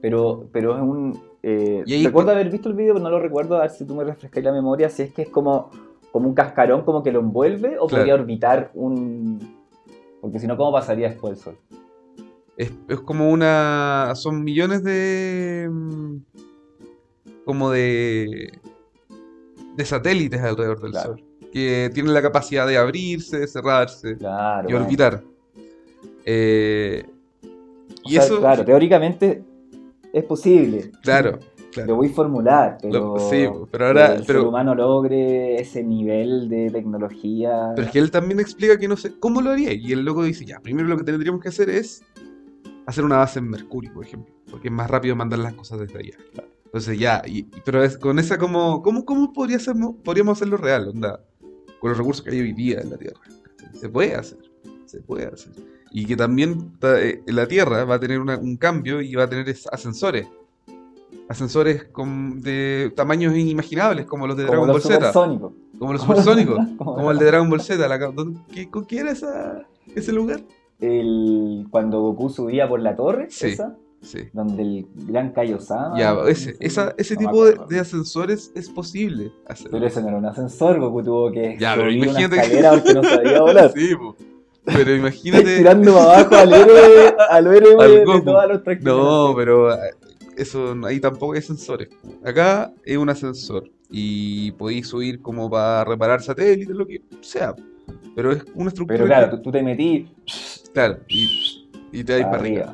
[0.00, 1.20] Pero, pero es un.
[1.42, 3.56] eh, Y ahí- recuerdo haber visto el video, pero no lo recuerdo.
[3.56, 4.88] A ver si tú me refrescas la memoria.
[4.90, 5.70] Si es que es como,
[6.12, 8.02] como un cascarón, como que lo envuelve, o Claro.
[8.02, 9.56] podría orbitar un.
[10.20, 11.56] Porque si no, ¿cómo pasaría después el sol?
[12.56, 14.12] Es, es como una.
[14.14, 15.68] Son millones de.
[17.44, 18.52] como de.
[19.76, 21.16] de satélites alrededor del Claro.
[21.16, 21.24] Sol.
[21.52, 24.68] Que tienen la capacidad de abrirse, de cerrarse Claro.
[24.68, 24.84] y bueno.
[24.86, 25.22] orbitar.
[26.24, 27.04] Eh,
[27.42, 28.38] O y sea, eso.
[28.40, 29.42] Claro, teóricamente
[30.12, 30.90] es posible.
[31.02, 31.38] Claro,
[31.86, 33.16] Lo voy a formular, pero.
[33.16, 37.72] Lo- sí, pero ahora- que el pero- ser humano logre ese nivel de tecnología.
[37.76, 39.72] Pero es que él también explica que no sé cómo lo haría.
[39.72, 42.02] Y el loco dice: Ya, primero lo que tendríamos que hacer es
[42.86, 44.34] hacer una base en Mercurio, por ejemplo.
[44.50, 46.14] Porque es más rápido mandar las cosas desde allá.
[46.64, 50.88] Entonces ya, y- pero es, con esa como, ¿cómo, cómo podría ser- podríamos hacerlo real?
[50.88, 51.20] Onda,
[51.80, 53.20] con los recursos que hay hoy día en la Tierra.
[53.74, 54.38] Se puede hacer,
[54.86, 55.52] se puede hacer.
[55.90, 59.24] Y que también ta- eh, la Tierra va a tener una- un cambio y va
[59.24, 60.26] a tener es- ascensores.
[61.28, 65.12] Ascensores con, de tamaños inimaginables, como los de como Dragon Ball Z.
[65.78, 66.58] Como los supersónicos.
[66.78, 67.86] Como- como el de Dragon Ball Z.
[67.88, 70.42] La, ca- ¿dónde- qué, ¿Con qué era esa, ese lugar?
[70.80, 73.48] El, cuando Goku subía por la torre, Sí.
[73.48, 74.20] esa, Sí.
[74.32, 75.98] donde el gran Kaiosama.
[75.98, 79.70] Ya, ese, esa- ese no tipo de, ascensores es posible hacer.
[79.70, 82.94] Pero ese no era un ascensor, Goku tuvo que Ya, pero una imagínate que- porque
[82.94, 83.72] no sabía volar.
[83.74, 84.16] Sí, po.
[84.64, 85.56] Pero imagínate.
[85.58, 88.30] tirando abajo al héroe, al héroe Al de Goku.
[88.30, 89.78] las otras No, pero eh,
[90.36, 91.88] eso ahí tampoco hay sensores.
[92.24, 97.54] Acá es un ascensor y podéis subir como para reparar satélites, lo que sea.
[98.14, 98.96] Pero es una estructura.
[98.98, 100.06] Pero claro, que- tú, tú te metí
[100.74, 102.64] claro, y, y te vais para arriba.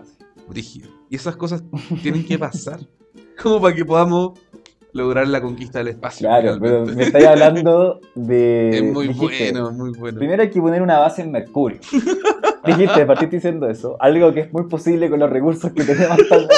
[0.50, 0.88] arriba.
[1.14, 1.62] Y esas cosas
[2.02, 2.80] tienen que pasar.
[3.40, 4.32] Como para que podamos
[4.92, 6.26] lograr la conquista del espacio.
[6.26, 8.70] Claro, pero me estáis hablando de.
[8.78, 10.18] Es muy dijiste, bueno, muy bueno.
[10.18, 11.78] Primero hay que poner una base en Mercurio.
[12.66, 13.96] Dijiste, partiste diciendo eso.
[14.00, 16.54] Algo que es muy posible con los recursos que tenemos actualmente.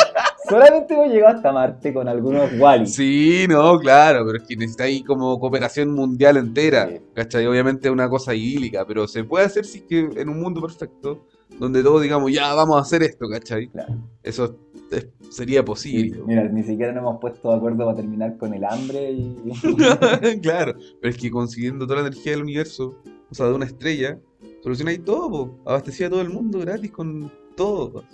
[0.48, 2.86] Solamente hemos llegado hasta Marte con algunos Wally.
[2.86, 6.88] Sí, no, claro, pero es que necesitáis como cooperación mundial entera.
[6.88, 7.00] Sí.
[7.12, 7.46] ¿Cachai?
[7.46, 10.62] Obviamente es una cosa idílica, pero se puede hacer si es que en un mundo
[10.62, 11.26] perfecto,
[11.58, 13.68] donde todos digamos, ya vamos a hacer esto, ¿cachai?
[13.68, 13.94] Claro.
[14.22, 14.56] Eso
[14.90, 16.20] es- sería Sí, posible.
[16.26, 19.36] mira, ni siquiera nos hemos puesto de acuerdo para terminar con el hambre y.
[20.42, 22.94] claro, pero es que consiguiendo toda la energía del universo,
[23.30, 24.18] o sea, de una estrella,
[24.62, 25.58] solucionáis todo, po.
[25.64, 28.04] abastecía a todo el mundo gratis con todo.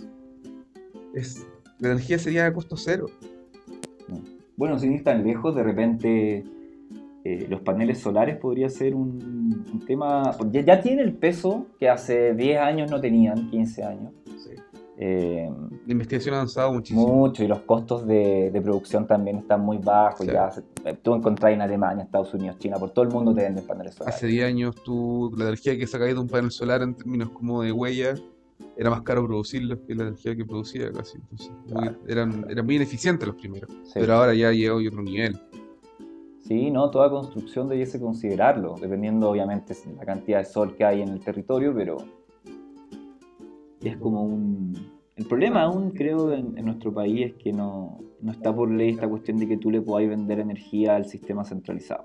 [1.14, 1.46] Es,
[1.78, 3.06] la energía sería a costo cero.
[4.56, 6.44] Bueno, sin ir tan lejos, de repente
[7.52, 10.36] los paneles solares podría ser un, un tema.
[10.50, 14.12] Ya, ya tiene el peso que hace 10 años no tenían, 15 años.
[15.04, 15.50] Eh,
[15.86, 17.06] La investigación ha avanzado muchísimo.
[17.08, 20.26] mucho y los costos de, de producción también están muy bajos.
[20.26, 20.32] Sí.
[20.32, 23.42] Ya se- eh, tú encontrás en Alemania, Estados Unidos, China, por todo el mundo te
[23.42, 24.16] venden paneles solares.
[24.16, 27.62] Hace 10 años tú, la energía que sacáis de un panel solar en términos como
[27.62, 28.14] de huella,
[28.76, 31.18] era más caro producirlo que la energía que producía casi.
[31.18, 31.96] Entonces, muy- Claro.
[32.06, 33.70] eran, eran muy ineficientes los primeros.
[33.84, 33.92] Sí.
[33.94, 35.36] Pero ahora ya llegó a otro nivel.
[36.52, 41.00] Sí, no, toda construcción debiese considerarlo, dependiendo obviamente de la cantidad de sol que hay
[41.00, 41.96] en el territorio, pero
[43.82, 44.76] es como un,
[45.16, 48.90] El problema aún creo en, en nuestro país es que no, no está por ley
[48.90, 52.04] esta cuestión de que tú le podáis vender energía al sistema centralizado.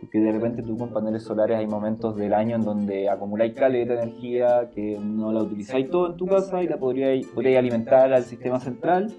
[0.00, 3.94] Porque de repente tú con paneles solares hay momentos del año en donde acumuláis caleta
[3.94, 8.12] de energía que no la utilizáis todo en tu casa y la podríais, podríais alimentar
[8.12, 9.14] al sistema central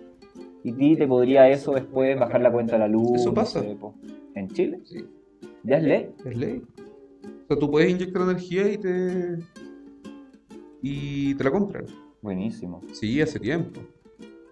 [0.63, 3.11] y ti te podría eso después bajar la cuenta de la luz.
[3.15, 3.61] Eso no pasa.
[3.61, 3.77] sé.
[4.35, 4.79] ¿En Chile?
[4.83, 5.05] Sí,
[5.63, 6.09] ¿Ya es ley?
[6.25, 6.61] es ley.
[7.23, 9.37] O sea, tú puedes inyectar energía y te.
[10.81, 11.85] y te la compran.
[12.21, 12.81] Buenísimo.
[12.93, 13.81] Sí, hace tiempo.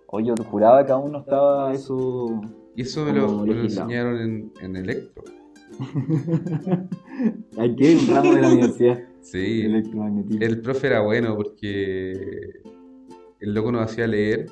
[0.07, 2.41] Oye, yo juraba que aún no estaba eso.
[2.75, 5.23] Y eso me lo, me lo enseñaron en, en Electro.
[7.57, 8.99] Hay que un ramo de la universidad.
[9.21, 9.61] Sí.
[9.61, 10.41] Electromagnetismo.
[10.45, 12.61] El profe era bueno porque
[13.39, 14.47] el loco nos hacía leer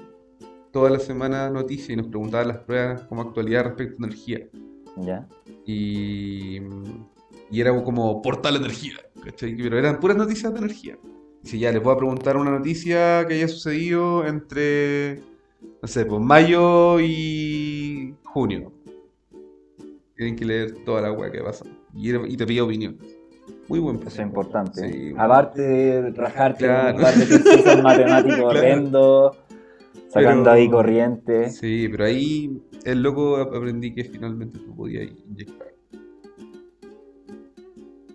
[0.71, 4.47] toda la semana noticias y nos preguntaba las pruebas como actualidad respecto a energía.
[4.97, 5.27] ¿Ya?
[5.65, 6.57] Y,
[7.51, 9.55] y era como portal energía, ¿cachai?
[9.55, 10.97] Pero eran puras noticias de energía.
[11.43, 15.19] Dice, ya, les voy a preguntar una noticia que haya sucedido entre,
[15.81, 18.71] no sé, pues mayo y junio.
[20.15, 21.63] Tienen que leer toda la weá que pasa.
[21.93, 22.97] Y, era- y te pide opinión.
[23.69, 24.89] Muy buen Eso es importante.
[24.89, 25.13] Sí.
[25.17, 26.97] Aparte de rajarte Claro.
[26.97, 28.47] un par de matemáticos Claro.
[28.47, 29.37] horrendos,
[30.23, 31.49] sacando Pero- ahí corriente.
[31.49, 35.67] Sí, pero ahí el loco ap- aprendí que finalmente tú podías inyectar.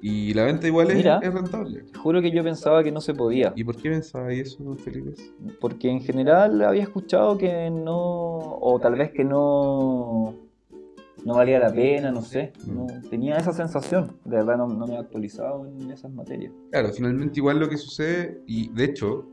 [0.04, 1.20] Y la venta igual es, Mira.
[1.22, 1.84] es rentable.
[1.96, 3.52] Juro que yo pensaba que no se podía.
[3.54, 5.12] ¿Y por qué pensabas eso, Felipe?
[5.60, 10.34] Porque en general había escuchado que no, o tal vez que no,
[11.24, 12.52] no valía la pena, no sé.
[12.66, 14.16] No, tenía esa sensación.
[14.24, 16.52] De verdad no, no me he actualizado en esas materias.
[16.72, 19.24] Claro, finalmente igual lo que sucede, y de hecho,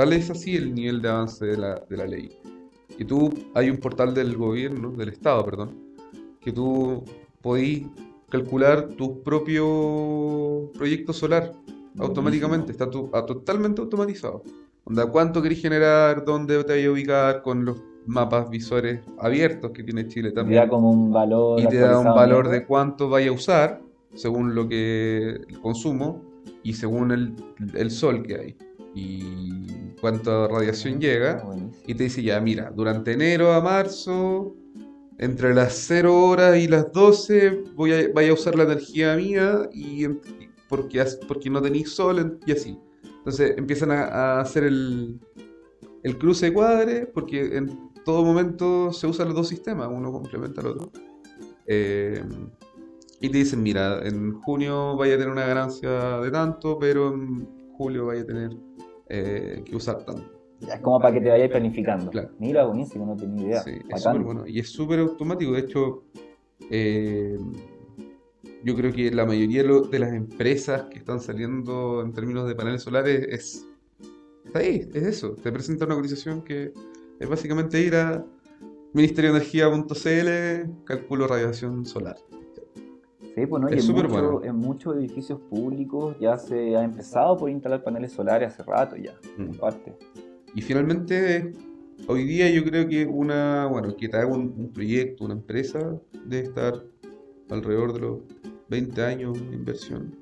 [0.00, 2.30] tal es así el nivel de avance de la, de la ley.
[2.96, 5.76] Que tú, hay un portal del gobierno, del Estado, perdón,
[6.40, 7.04] que tú
[7.42, 7.86] podís
[8.30, 11.52] calcular tu propio proyecto solar
[11.98, 14.42] automáticamente, está tu- a- totalmente automatizado.
[14.84, 19.82] Onda, cuánto querés generar, dónde te vas a ubicar con los mapas visores abiertos que
[19.84, 20.62] tiene Chile Te también.
[20.62, 21.60] da como un valor.
[21.60, 23.82] y te da un valor de cuánto vaya a usar
[24.14, 26.22] según lo que el consumo
[26.62, 27.34] y según el,
[27.74, 28.56] el sol que hay
[28.94, 31.82] y cuánta radiación llega buenísimo.
[31.86, 34.56] y te dice ya mira durante enero a marzo
[35.18, 39.68] entre las 0 horas y las 12 voy a, vaya a usar la energía mía
[39.72, 40.06] y
[40.68, 42.78] porque, porque no tenéis sol y así
[43.18, 45.20] entonces empiezan a, a hacer el,
[46.02, 50.60] el cruce de cuadre porque en todo momento se usan los dos sistemas, uno complementa
[50.60, 50.90] al otro.
[51.66, 52.24] Eh,
[53.20, 57.48] y te dicen, mira, en junio vaya a tener una ganancia de tanto, pero en
[57.76, 58.50] julio vaya a tener
[59.10, 60.40] eh, que usar tanto.
[60.60, 62.10] Es como para que te vayas planificando.
[62.10, 62.30] Claro.
[62.38, 63.62] Mira, buenísimo, no tenía idea.
[63.62, 64.00] Sí, es Bacán.
[64.00, 64.46] súper bueno.
[64.46, 65.52] Y es súper automático.
[65.52, 66.04] De hecho,
[66.70, 67.38] eh,
[68.62, 72.82] yo creo que la mayoría de, las empresas que están saliendo en términos de paneles
[72.82, 73.66] solares es.
[74.44, 75.34] Está ahí, es eso.
[75.34, 76.72] Te presenta una cotización que
[77.18, 78.24] es básicamente ir a
[78.92, 82.16] ministerioenergía.cl, calculo radiación solar.
[83.40, 84.40] Sí, pues no, y Es en, mucho- bueno.
[84.44, 89.14] en muchos edificios públicos ya se ha empezado por instalar paneles solares hace rato ya,
[89.38, 89.42] Mm.
[89.42, 89.96] en parte.
[90.54, 91.52] Y finalmente,
[92.06, 95.98] hoy día yo creo que una, bueno, que te haga un, un proyecto, una empresa,
[96.26, 96.84] debe estar
[97.48, 98.18] alrededor de los
[98.68, 100.14] 20 años de inversión.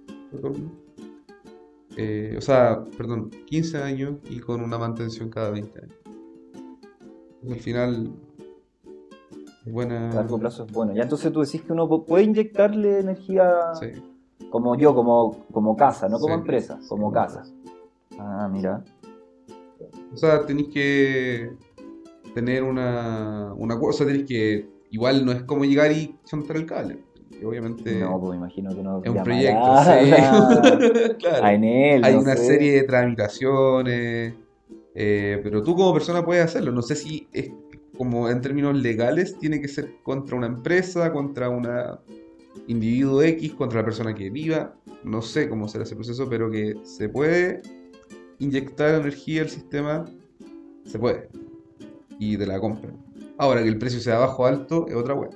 [1.96, 5.94] Eh, o sea, perdón, 15 años y con una mantención cada 20 años.
[7.42, 8.27] Entonces, al final, es
[9.64, 10.10] buena.
[10.10, 10.94] A largo plazo es bueno.
[10.94, 13.86] Ya entonces tú decís que uno pu- puede inyectarle energía Sí.
[14.50, 17.42] como yo, como, como casa, no como Sí, empresa, como casa.
[18.18, 18.82] Ah, mira.
[20.12, 21.50] O sea, tenéis que
[22.34, 24.68] tener una, una cosa, tenéis que.
[24.90, 26.98] Igual no es como llegar y chantar el cable.
[27.44, 28.00] Obviamente.
[28.00, 29.02] No, pues me imagino que no.
[29.04, 31.14] Es un proyecto, sí.
[31.18, 31.44] Claro.
[31.44, 32.44] A Enel, Hay no una sé.
[32.46, 34.34] serie de tramitaciones,
[34.94, 36.72] eh, pero tú como persona puedes hacerlo.
[36.72, 37.50] No sé si es
[37.98, 41.68] como en términos legales tiene que ser contra una empresa, contra un
[42.68, 44.76] individuo X, contra la persona que viva.
[45.02, 47.60] No sé cómo será ese proceso, pero que se puede
[48.38, 50.04] inyectar energía al sistema,
[50.84, 51.28] se puede.
[52.20, 52.96] Y te la compran.
[53.36, 55.30] Ahora que el precio sea bajo o alto es otra web.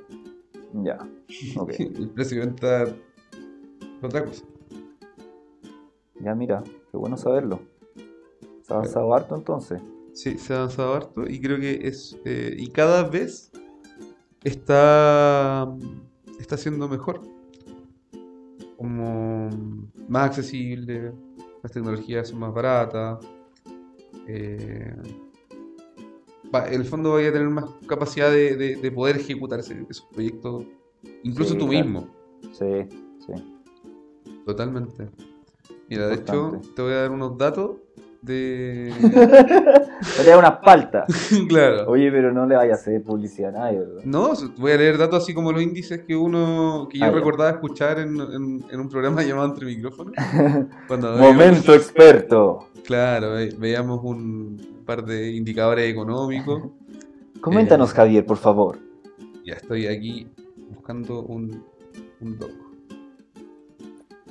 [0.72, 0.98] Ya,
[1.56, 1.72] ok.
[1.78, 2.94] El precio de venta es
[4.02, 4.44] otra cosa.
[6.20, 7.60] Ya, mira, qué bueno saberlo.
[8.62, 9.82] Se ha avanzado harto entonces.
[10.14, 12.18] Sí, se ha avanzado harto y creo que es.
[12.24, 13.50] eh, y cada vez
[14.44, 15.68] está.
[16.38, 17.20] está siendo mejor.
[18.76, 19.48] Como
[20.08, 21.12] más accesible,
[21.62, 23.18] las tecnologías son más baratas.
[24.28, 24.94] eh,
[26.54, 29.84] va- en el fondo vaya a tener más capacidad de, de- de poder ejecutar ese-
[29.90, 30.64] esos proyectos,
[31.24, 31.84] incluso Sí, tú claro.
[31.84, 32.08] mismo,
[32.52, 32.88] Sí,
[33.26, 33.32] sí.
[34.46, 35.08] totalmente.
[35.88, 37.78] Mira, de hecho, te voy a dar unos datos
[38.22, 38.92] de...
[40.02, 41.04] Sería una palta.
[41.48, 41.88] claro.
[41.88, 44.02] Oye, pero no le vaya a hacer publicidad a nadie, ¿verdad?
[44.04, 47.14] No, voy a leer datos así como los índices que uno que yo Ah, ya.
[47.14, 50.14] recordaba escuchar en, en- en un programa llamado Entre Micrófonos.
[50.88, 52.68] Cuando Momento experto.
[52.84, 56.62] Claro, ve- veíamos un par de indicadores económicos.
[57.40, 57.94] Coméntanos, Eh.
[57.96, 58.78] Javier, por favor.
[59.44, 60.28] Ya estoy aquí
[60.70, 61.64] buscando un,
[62.20, 62.50] un doc.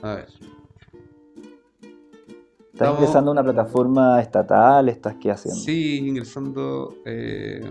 [0.01, 0.27] A ver.
[2.73, 4.89] ¿Estás Estamos- ingresando a una plataforma estatal?
[4.89, 5.59] ¿Estás qué haciendo?
[5.61, 6.95] Sí, ingresando.
[7.05, 7.69] eh,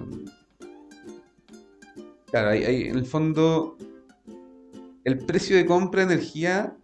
[2.31, 3.77] claro, ahí, en el fondo.
[5.05, 6.77] El precio de compra de energía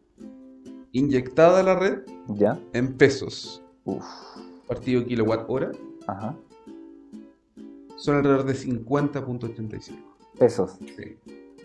[0.92, 1.98] inyectada a la red
[2.29, 2.59] ¿Ya?
[2.72, 4.02] en pesos, Uf.
[4.66, 5.70] partido kilowatt hora,
[6.07, 6.35] Ajá.
[7.96, 9.98] son alrededor de 50.85.
[10.38, 10.79] Pesos.
[10.96, 11.18] Sí.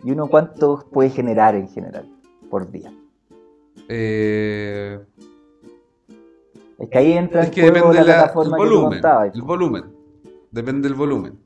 [0.04, 2.06] ¿Y uno cuánto puede generar en general
[2.50, 2.94] por día?
[3.88, 5.00] Eh,
[6.82, 8.70] Es que ahí entra es que juego depende la de la- el plataforma que tú
[8.70, 8.90] volumen.
[8.92, 9.36] contabas.
[9.36, 9.84] El volumen.
[10.52, 11.40] Depende del volumen.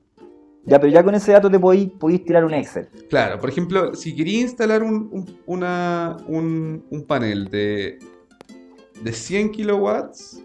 [0.68, 2.90] Ya, pero ya con ese dato te podéis, podéis tirar un Excel.
[3.10, 8.00] Claro, por ejemplo, si quería instalar un, un- una- un- un panel de,
[9.04, 10.42] de 100 kilowatts,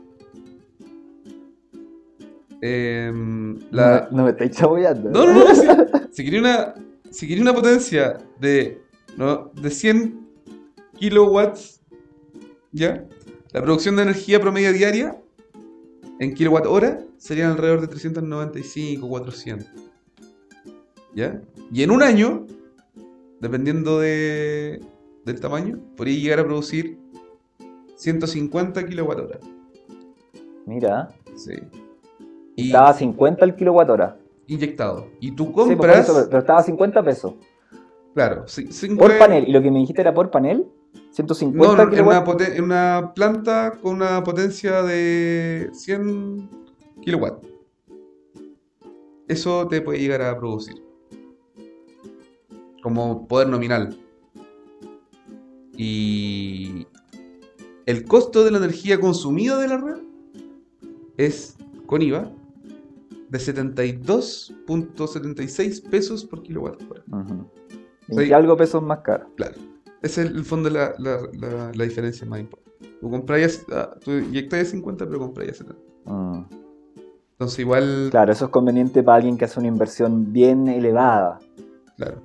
[2.60, 5.10] em, la- No, no me estáis chaboyando.
[5.10, 5.66] no, no, no, si,
[6.12, 6.74] si quería una,
[7.10, 8.82] si quería una potencia de,
[9.16, 10.20] no, de 100
[10.98, 11.80] kilowatts,
[12.72, 13.06] ¿ya?
[13.52, 15.16] La producción de energía promedio diaria
[16.18, 19.66] en kilowatt hora serían alrededor de 395, 400.
[21.14, 21.40] ¿Ya?
[21.72, 22.46] Y en un año,
[23.40, 24.80] dependiendo de,
[25.24, 26.98] del tamaño, podría llegar a producir
[27.96, 29.38] 150 kilowatt hora.
[30.66, 31.54] Mira, Sí.
[32.56, 34.16] Y estaba a 50 el kilowatt hora.
[34.46, 35.06] inyectado.
[35.20, 36.08] Y tú Sí, pues, compras.
[36.08, 37.34] eso, pero estaba a 50 pesos.
[38.14, 39.48] Claro, sí, sí, Por panel.
[39.48, 40.66] ¿Y lo que me dijiste era por panel?
[41.10, 46.48] 150 No, no, en una, poten- en una planta con una potencia de 100
[47.02, 47.46] kilowatts.
[49.28, 50.82] Eso te puede llegar a producir.
[52.82, 53.96] Como poder nominal.
[55.76, 56.86] Y
[57.86, 59.98] el costo de la energía consumida de la red
[61.16, 62.30] es, con IVA,
[63.28, 67.04] de 72.76 pesos por kilowatt hora.
[68.08, 69.28] Y algo pesos más caro.
[69.36, 69.54] Claro.
[70.02, 72.70] Ese es el fondo la, la, la, la diferencia más importante.
[73.00, 75.74] Tú compras, ah, tú inyectas 50, pero compras 70.
[76.06, 76.44] Mm.
[77.32, 81.38] Entonces igual, Claro, eso es conveniente para alguien que hace una inversión bien elevada.
[81.96, 82.22] claro.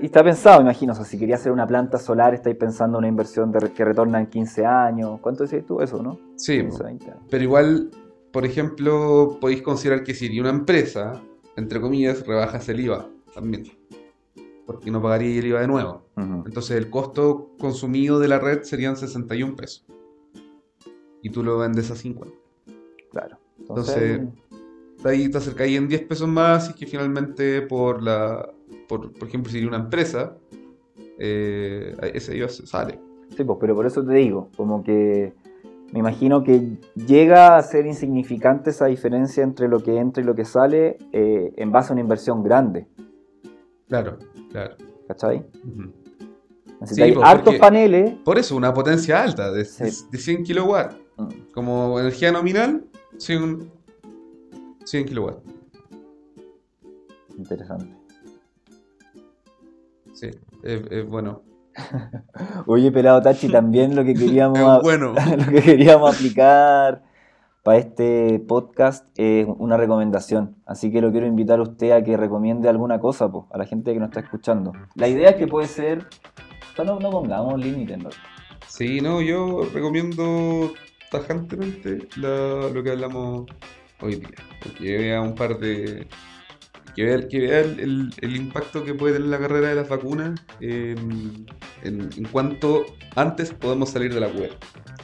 [0.00, 3.00] Y está pensado, imagino, o sea, si quería hacer una planta solar, estáis pensando en
[3.00, 5.18] una inversión de re- que retorna en 15 años.
[5.20, 6.18] ¿Cuánto decías tú eso, no?
[6.36, 6.84] Sí, 15, po.
[6.84, 7.18] 20 años.
[7.28, 7.90] pero igual,
[8.32, 11.20] por ejemplo, podéis considerar que si una empresa,
[11.56, 13.64] entre comillas, rebajas el IVA también.
[14.66, 16.02] Porque no pagaría el IVA de nuevo.
[16.16, 19.86] Entonces el costo consumido de la red serían 61 pesos.
[21.22, 22.34] Y tú lo vendes a 50.
[23.10, 23.38] Claro.
[23.58, 24.20] Entonces,
[25.04, 28.50] ahí te acercáis en 10 pesos más y que finalmente por la
[28.88, 30.36] por, por ejemplo si eres una empresa
[31.18, 33.00] eh, ese IVA sale
[33.36, 35.32] Sí, pues, pero por eso te digo, como que
[35.92, 40.34] me imagino que llega a ser insignificante esa diferencia entre lo que entra y lo
[40.34, 42.86] que sale eh, en base a una inversión grande,
[43.88, 44.18] claro
[44.50, 44.76] claro
[45.08, 45.36] ¿cachai?
[45.64, 45.92] Ujú.
[46.80, 48.14] Necesitáis pues, hartos paneles.
[48.24, 49.84] por eso una potencia alta de, Sí.
[50.10, 52.84] de 100 kilowatts Mm, como energía nominal
[53.16, 53.70] 100,
[54.84, 55.40] 100 kilowatts
[57.38, 57.94] Interesante.
[60.12, 60.26] sí
[60.62, 61.42] es, es bueno
[62.66, 67.02] Oye, pelado Tachi, también lo que queríamos, bueno lo que queríamos aplicar
[67.66, 70.54] para este podcast es una recomendación.
[70.66, 73.66] Así que lo quiero invitar a usted a que recomiende alguna cosa po, a la
[73.66, 74.72] gente que nos está escuchando.
[74.94, 76.06] La idea es que puede ser.
[76.78, 78.10] No, no pongamos límites, ¿no?
[78.68, 80.70] Sí, no, yo recomiendo
[81.10, 83.46] tajantemente la- lo que hablamos
[84.00, 84.28] hoy día.
[84.78, 86.06] Que vea un par de.
[86.94, 89.88] Que vea, que vea el, el- el impacto que puede tener la carrera de las
[89.88, 91.46] vacunas en,
[91.82, 92.84] en, en cuanto
[93.16, 94.54] antes podemos salir de la cueva.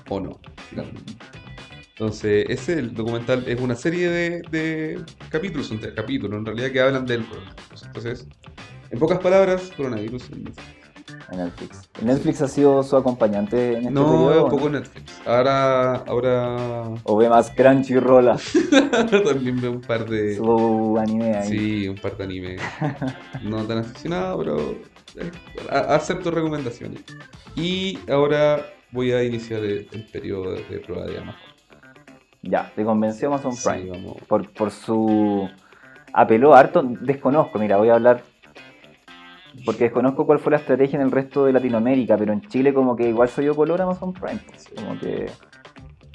[0.08, 0.38] O no,
[0.70, 1.14] finalmente.
[2.06, 6.72] Entonces, ese el documental es una serie de, de capítulos, son tres capítulos en realidad
[6.72, 7.82] que hablan del coronavirus.
[7.86, 8.26] Entonces,
[8.90, 10.30] en pocas palabras, coronavirus.
[10.32, 10.52] en-
[11.36, 11.88] Netflix.
[12.02, 14.30] ¿Netflix ha sido su acompañante en este No, periodo?
[14.32, 15.20] es o un poco Netflix.
[15.24, 18.32] Ahora, ahora ¿O ve más Crunchyroll
[19.24, 20.36] también veo un par de.
[20.36, 21.48] su anime ahí?
[21.48, 22.56] Sí, un par de anime.
[23.44, 24.72] No tan aficionado, pero
[25.16, 25.30] eh,
[25.70, 27.00] acepto recomendaciones.
[27.54, 31.51] Y ahora voy a iniciar el, el periodo de, de prueba de Amazon.
[32.42, 34.14] Ya, te convenció Amazon Prime.
[34.26, 35.48] Por, por su.
[36.12, 36.82] Apeló harto.
[36.82, 38.22] Desconozco, mira, voy a hablar.
[39.64, 42.96] Porque desconozco cuál fue la estrategia en el resto de Latinoamérica, pero en Chile como
[42.96, 44.40] que igual se dio color a Amazon Prime.
[44.48, 45.30] pues, Como que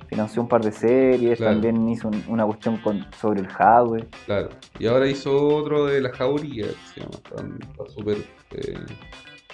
[0.09, 1.53] financió un par de series, Claro.
[1.53, 4.07] también hizo un- una cuestión con, sobre el hardware.
[4.25, 4.49] Claro.
[4.79, 7.11] Y ahora hizo otro de la jauría, que se llama.
[7.61, 8.17] Está súper.
[8.51, 8.73] eh,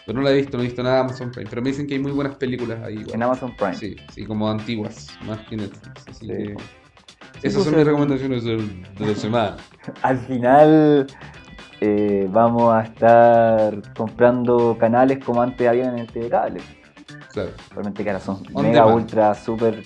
[0.05, 1.49] Pero no la he visto, no he visto nada de Amazon Prime.
[1.49, 2.95] Pero me dicen que hay muy buenas películas ahí.
[2.95, 3.15] igual.
[3.15, 3.75] En Amazon Prime.
[3.75, 6.07] Sí, sí, como antiguas, más que Netflix.
[6.09, 6.27] Así Sí.
[6.27, 6.55] que.
[7.41, 9.57] Esas pues, son mis recomendaciones del- de la semana.
[10.01, 11.07] Al final
[11.81, 16.61] eh, vamos a estar comprando canales como antes habían en el TV Cable.
[17.33, 17.49] Claro.
[17.71, 18.95] Realmente que ahora son On mega demand.
[19.03, 19.83] ultra super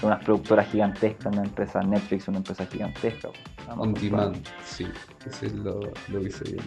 [0.00, 3.28] son unas productoras gigantescas, una empresa Netflix, una empresa gigantesca.
[3.76, 4.86] On demand, sí.
[5.26, 6.62] Ese es lo, lo que se viene.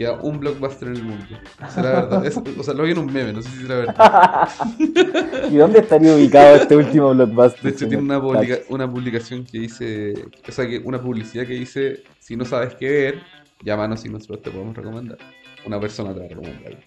[0.00, 1.26] Queda un blockbuster en el mundo.
[1.74, 2.24] Será verdad.
[2.26, 4.48] Es- o sea, lo vi en un meme, no sé si será verdad.
[5.50, 7.62] ¿Y dónde estaría ubicado este último blockbuster?
[7.64, 10.14] De hecho, tiene una, publica- una publicación que dice,
[10.48, 13.22] o sea, que una publicidad que dice, si no sabes qué ver,
[13.62, 15.18] llámanos y nosotros te podemos recomendar.
[15.66, 16.78] Una persona te va a recomendar.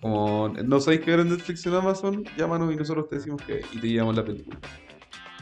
[0.00, 3.60] Como, no sabéis qué ver en Netflix en Amazon, llámanos y nosotros te decimos que
[3.72, 4.56] y te llevamos la película.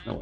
[0.06, 0.14] No,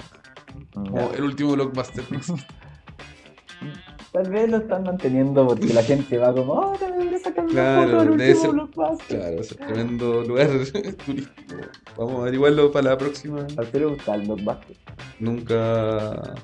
[0.75, 2.03] bueno, como el último blockbuster.
[4.19, 7.99] Tal vez lo están manteniendo porque la gente va como, oh, a sacar una Claro,
[8.05, 9.19] del debe último ser- blockbuster.
[9.21, 10.49] Claro, es un tremendo lugar
[11.07, 11.55] turístico.
[11.97, 13.43] Vamos a averiguarlo para la próxima.
[13.57, 14.77] ¿A usted le gusta el blockbuster?
[15.21, 16.35] Nunca.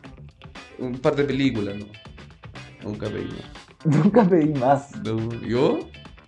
[0.79, 1.87] Un par de películas, ¿no?
[2.85, 3.75] Nunca pedí más.
[4.05, 4.91] Nunca pedí más.
[5.45, 5.81] ¿Yo?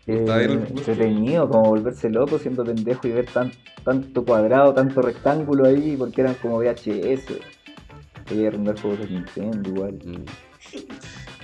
[0.09, 3.53] Eh, entretenido, como volverse loco siendo pendejo y ver tan,
[3.85, 7.35] tanto cuadrado, tanto rectángulo ahí, porque eran como VHS.
[8.29, 9.93] Podía arrendar juegos de Nintendo igual.
[10.05, 10.25] Mm.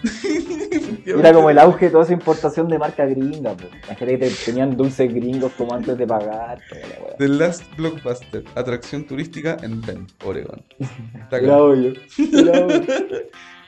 [1.06, 3.68] Era como el auge de toda esa importación de marca gringa, pues.
[3.88, 6.60] La gente que te- tenían dulces gringos como antes de pagar.
[7.18, 10.62] The Last Blockbuster, atracción turística en Bend, Oregon.
[11.14, 11.46] Está acá.
[11.46, 11.92] Era obvio.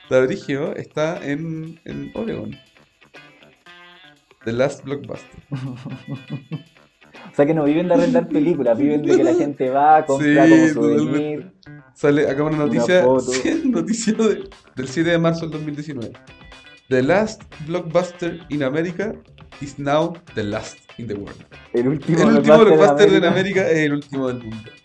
[0.09, 2.55] Era está en, en Oregon.
[4.45, 5.39] The Last Blockbuster.
[7.31, 10.45] O sea que no viven de arrendar películas, viven de que la gente va, compra
[10.45, 11.51] Sí, como souvenir.
[11.51, 11.74] totalmente.
[11.95, 16.11] Sale acá una noticia, de- del 7 de marzo del 2019.
[16.89, 19.13] The last blockbuster in America
[19.61, 21.43] is now the last in the world.
[21.73, 24.69] El último, El último blockbuster en América es el último del mundo.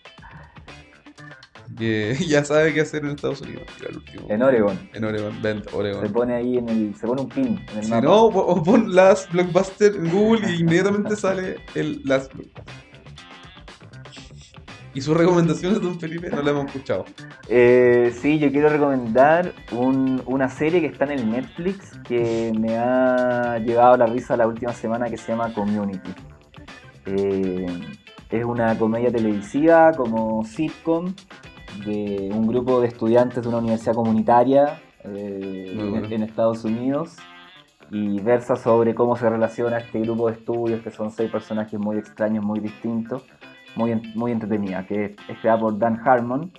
[2.27, 3.63] Ya sabe qué hacer en Estados Unidos.
[3.89, 4.27] al último.
[4.29, 4.89] En Oregon.
[4.93, 6.13] En Oregon, Bend, Se Oregon.
[6.13, 6.95] pone ahí en el.
[6.95, 8.01] Se pone un pin en el Si mapa.
[8.05, 12.75] no, o pon Last Blockbuster en Google y inmediatamente sale el Last Blockbuster.
[14.93, 17.05] Y sus recomendaciones, don Felipe, no las hemos escuchado.
[17.47, 22.77] Eh, sí, yo quiero recomendar un- una serie que está en el Netflix que me
[22.77, 26.11] ha llevado a la risa la última semana que se llama Community.
[27.05, 27.65] Eh,
[28.29, 31.13] es una comedia televisiva como sitcom
[31.85, 35.73] de un grupo de estudiantes de una universidad comunitaria eh,
[36.09, 37.15] en Estados Unidos
[37.89, 41.97] y versa sobre cómo se relaciona este grupo de estudios que son seis personajes muy
[41.97, 43.23] extraños, muy distintos
[43.75, 46.51] muy, muy entretenida, que es, es creada por Dan Harmon,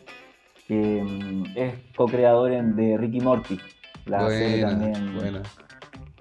[0.69, 3.59] que mm, es co-creador de Ricky Morty,
[4.07, 5.43] la serie también buena.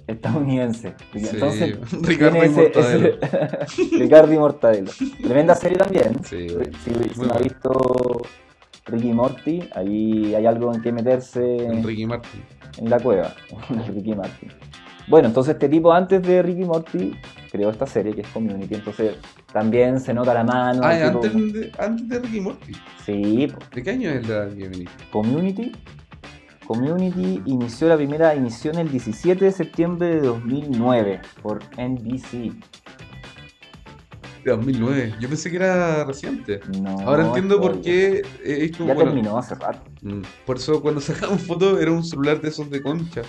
[0.07, 0.95] estadounidense.
[1.13, 3.07] Sí, Entonces, Ricardo tiene y ese- Mortadelo.
[3.21, 4.91] ese- Ricardo y Mortadelo.
[5.23, 6.23] Tremenda serie también.
[6.23, 7.13] Sí, Si, bueno.
[7.13, 8.21] si no ha visto
[8.87, 12.41] Ricky Morty, ahí hay algo en que meterse En Ricky Martin.
[12.77, 13.33] en la cueva
[13.69, 14.49] de Ricky Martin.
[15.07, 17.13] Bueno, entonces este tipo antes de Ricky Morty
[17.51, 19.15] creó esta serie que es Community, entonces
[19.51, 20.81] también se nota la mano.
[20.83, 22.71] Ah, tipo- antes de, antes de Ricky Morty.
[23.05, 23.51] Sí.
[23.73, 24.85] ¿De qué año es la Gemini?
[25.11, 25.71] Community.
[26.65, 32.53] Community inició la primera emisión el 17 de septiembre de 2009 por NBC.
[34.45, 35.15] De 2009.
[35.19, 36.59] Yo pensé que era reciente.
[36.81, 38.21] No, Ahora entiendo por qué.
[38.43, 39.81] eh, es como, Ya bueno, terminó hace rato.
[40.01, 43.21] mm, Por eso cuando sacamos fotos era un celular de esos de concha.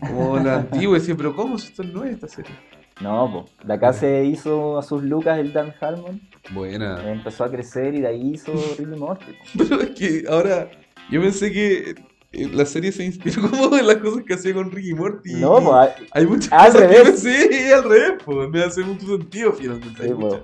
[0.00, 0.96] Como la antigua.
[0.96, 1.58] Y decía, pero ¿cómo?
[1.58, 2.52] Si esto no es esta serie.
[3.00, 3.66] No, po.
[3.66, 6.20] de acá se hizo a sus lucas el Dan Harmon,
[6.52, 7.10] Buena.
[7.10, 9.32] empezó a crecer y de ahí hizo Ricky Morty.
[9.58, 10.70] Pero es que ahora.
[11.10, 11.94] Yo pensé que
[12.32, 15.34] eh, la serie se inspiró como en las cosas que hacía con Ricky Morty.
[15.34, 16.98] No, po, a- Hay muchas al cosas revés.
[16.98, 20.02] que pensé al revés, pues me hace mucho sentido finalmente.
[20.02, 20.42] Hay, Sí, po.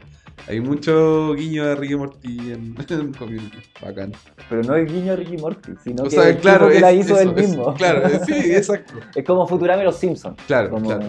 [0.49, 3.59] Hay mucho guiño de Ricky Morty en, en Community.
[3.83, 4.13] Bacán.
[4.49, 6.93] pero no es guiño a Ricky Morty, sino O que el claro, que es, la
[6.93, 7.75] hizo eso, él es- mismo.
[7.75, 8.95] claro, sí, exacto.
[9.15, 10.37] es como Futurama y los Simpsons.
[10.47, 11.07] Claro, Como, claro,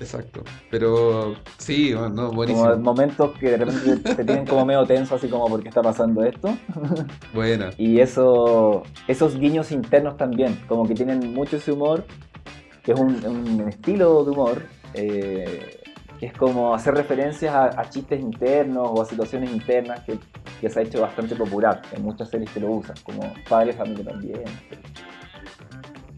[0.00, 0.42] exacto.
[0.70, 2.76] Pero sí, bueno, no, como buenísimo.
[2.76, 6.24] momentos que de repente te tienen como medio tenso, así como ¿por qué está pasando
[6.24, 6.56] esto?
[7.34, 7.70] Buena.
[7.78, 12.04] Y eso, esos guiños internos también, como que tienen mucho ese humor,
[12.82, 14.62] que es un, un estilo de humor,
[14.94, 15.80] eh,
[16.18, 20.18] que es como hacer referencias a, a chistes internos o a situaciones internas que,
[20.60, 24.04] que se ha hecho bastante popular en muchas series que lo usan, como Padre Familia
[24.04, 24.44] también.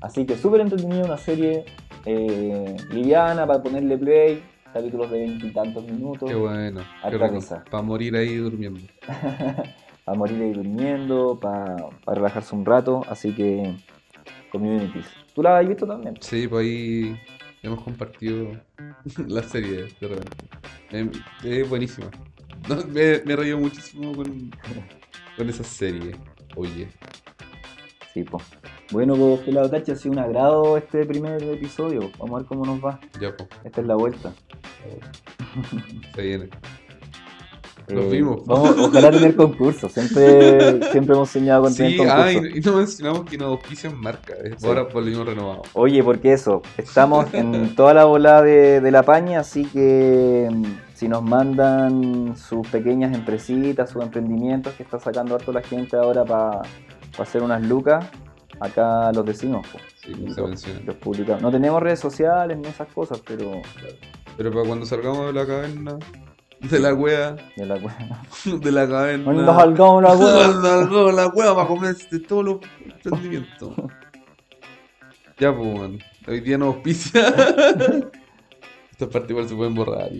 [0.00, 1.66] Así que súper entretenida una serie
[2.06, 4.42] eh, liviana para ponerle play,
[4.72, 6.30] capítulos de veintitantos minutos.
[6.30, 6.80] Qué bueno.
[7.70, 8.80] Para morir ahí durmiendo.
[10.06, 11.76] a morir ahí durmiendo, para
[12.06, 13.76] relajarse un rato, así que
[14.50, 15.06] Communities.
[15.34, 16.14] ¿Tú la has visto también?
[16.20, 17.16] Sí, pues ahí
[17.62, 18.52] hemos compartido
[19.26, 20.36] la serie de repente.
[20.90, 21.10] Em,
[21.44, 22.10] Es buenísima.
[22.68, 24.50] No, me, me he reído muchísimo con,
[25.36, 26.14] con esa serie.
[26.56, 26.88] Oye,
[28.12, 28.44] Sí, pues.
[28.90, 32.10] Bueno, pues Pelado Tachi, ha sido un agrado este primer episodio.
[32.18, 32.98] Vamos a ver cómo nos va.
[33.20, 34.32] ya pues, Esta es la vuelta.
[36.14, 36.48] se viene.
[37.92, 38.44] Nos Eh, vimos.
[38.46, 39.92] Vamos, ojalá tener concursos.
[39.92, 42.24] Siempre, siempre hemos soñado con tener Sí, concursos.
[42.26, 44.34] ah, y, y no mencionamos que nos auspician marca.
[44.44, 44.66] eh, Sí.
[44.66, 45.68] Ahora volvimos renovados.
[45.74, 50.64] Oye, porque eso, estamos en toda la volada de, de la paña, así que mm,
[50.94, 56.24] si nos mandan sus pequeñas empresitas, sus emprendimientos que está sacando harto la gente ahora
[56.24, 56.62] para
[57.18, 58.04] hacer unas lucas,
[58.60, 60.80] acá los decimos, po, Sí, se menciona.
[60.84, 61.42] los publicamos.
[61.42, 63.52] No tenemos redes sociales ni esas cosas, pero
[64.36, 65.98] Pero para cuando salgamos de la caverna,
[66.60, 68.22] de la wea, de la cueva.
[68.60, 69.24] de la caverna.
[69.24, 70.44] Cuando salgamos la cueva.
[70.44, 73.74] Cuando salgamos la wea para comerse todos los emprendimientos.
[75.38, 75.98] ya, pues, man.
[76.28, 77.28] Hoy día no auspicia.
[78.90, 80.10] Estas partes igual se pueden borrar.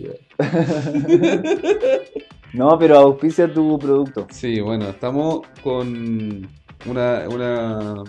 [2.53, 4.27] No, pero auspicia tu producto.
[4.31, 6.49] Sí, bueno, estamos con
[6.87, 7.29] una.
[7.29, 8.03] una...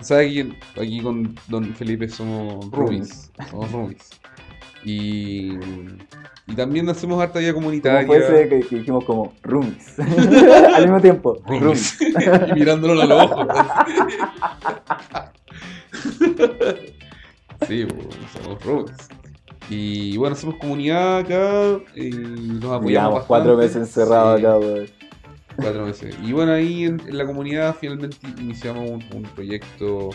[0.00, 3.30] ¿Sabes aquí, aquí con Don Felipe somos roomies?
[3.48, 4.21] Somos roomies.
[4.84, 5.52] Y,
[6.46, 8.06] y también hacemos harta vida ¿Cómo comunitaria.
[8.06, 9.98] fue ese que, que dijimos como roomies?
[9.98, 11.98] Al mismo tiempo, roomies.
[12.48, 13.46] Y mirándolo a los ojos.
[17.68, 19.08] sí, pues, somos roomies.
[19.70, 24.46] Y bueno, hacemos comunidad acá y nos apoyamos Llevamos cuatro meses encerrados Sí.
[24.46, 24.86] acá, weón.
[25.56, 26.16] Cuatro meses.
[26.22, 30.10] Y bueno, ahí en, en la comunidad finalmente iniciamos un, un proyecto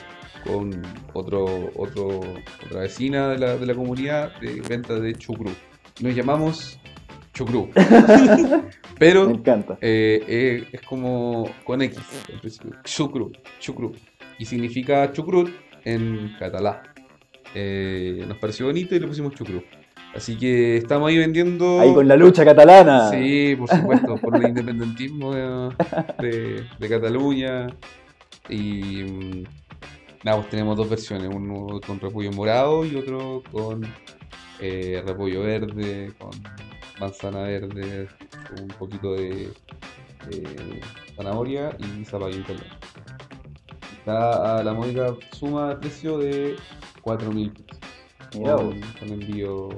[0.46, 0.82] con
[1.14, 2.20] otro, otro,
[2.66, 5.52] otra vecina de la, de la comunidad de venta de chucrú.
[6.02, 6.80] Nos llamamos
[7.34, 7.70] chucrú.
[7.76, 9.78] Me Pero encanta.
[9.82, 12.00] eh, eh, es como con X,
[12.34, 12.72] al principio.
[12.84, 13.94] Chucrú, chucrú.
[14.40, 15.50] Y significa chucrut
[15.84, 16.78] en catalán.
[17.54, 19.64] Eh, nos pareció bonito y le pusimos chucrú.
[20.16, 21.80] Así que estamos ahí vendiendo.
[21.80, 23.10] Ahí con la lucha catalana.
[23.12, 25.70] Sí, por supuesto, por el independentismo de,
[26.20, 27.68] de- de Cataluña.
[28.50, 29.44] Y mm,
[30.24, 33.86] nada, pues tenemos dos versiones, uno con repollo morado y otro con
[34.60, 36.32] eh, repollo verde, con
[37.00, 38.08] manzana verde,
[38.60, 39.50] un poquito de
[41.16, 42.74] zanahoria y zapallo italiano.
[44.00, 46.56] Está a la módica suma de precio de
[47.04, 47.78] 4.000 pesos.
[48.32, 49.70] Con, con envío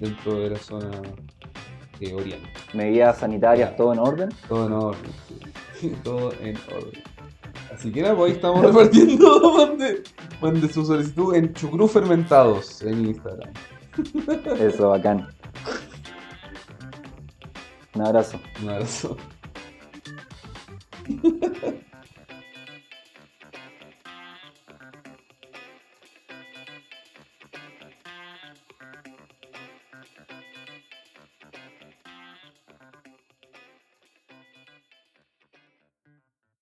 [0.00, 0.90] dentro de la zona
[2.00, 2.48] eh, oriente.
[2.72, 4.28] Medidas sanitarias, todo en orden.
[4.48, 5.94] Todo en orden, sí.
[6.04, 7.02] Todo en orden.
[7.72, 9.54] Así que nada, pues ahí estamos repartiendo.
[9.56, 10.02] Mande,
[10.42, 13.52] mande su solicitud en chucrú fermentados en Instagram.
[14.60, 15.28] Eso, bacán.
[17.94, 18.40] Un abrazo.
[18.62, 19.16] Un abrazo.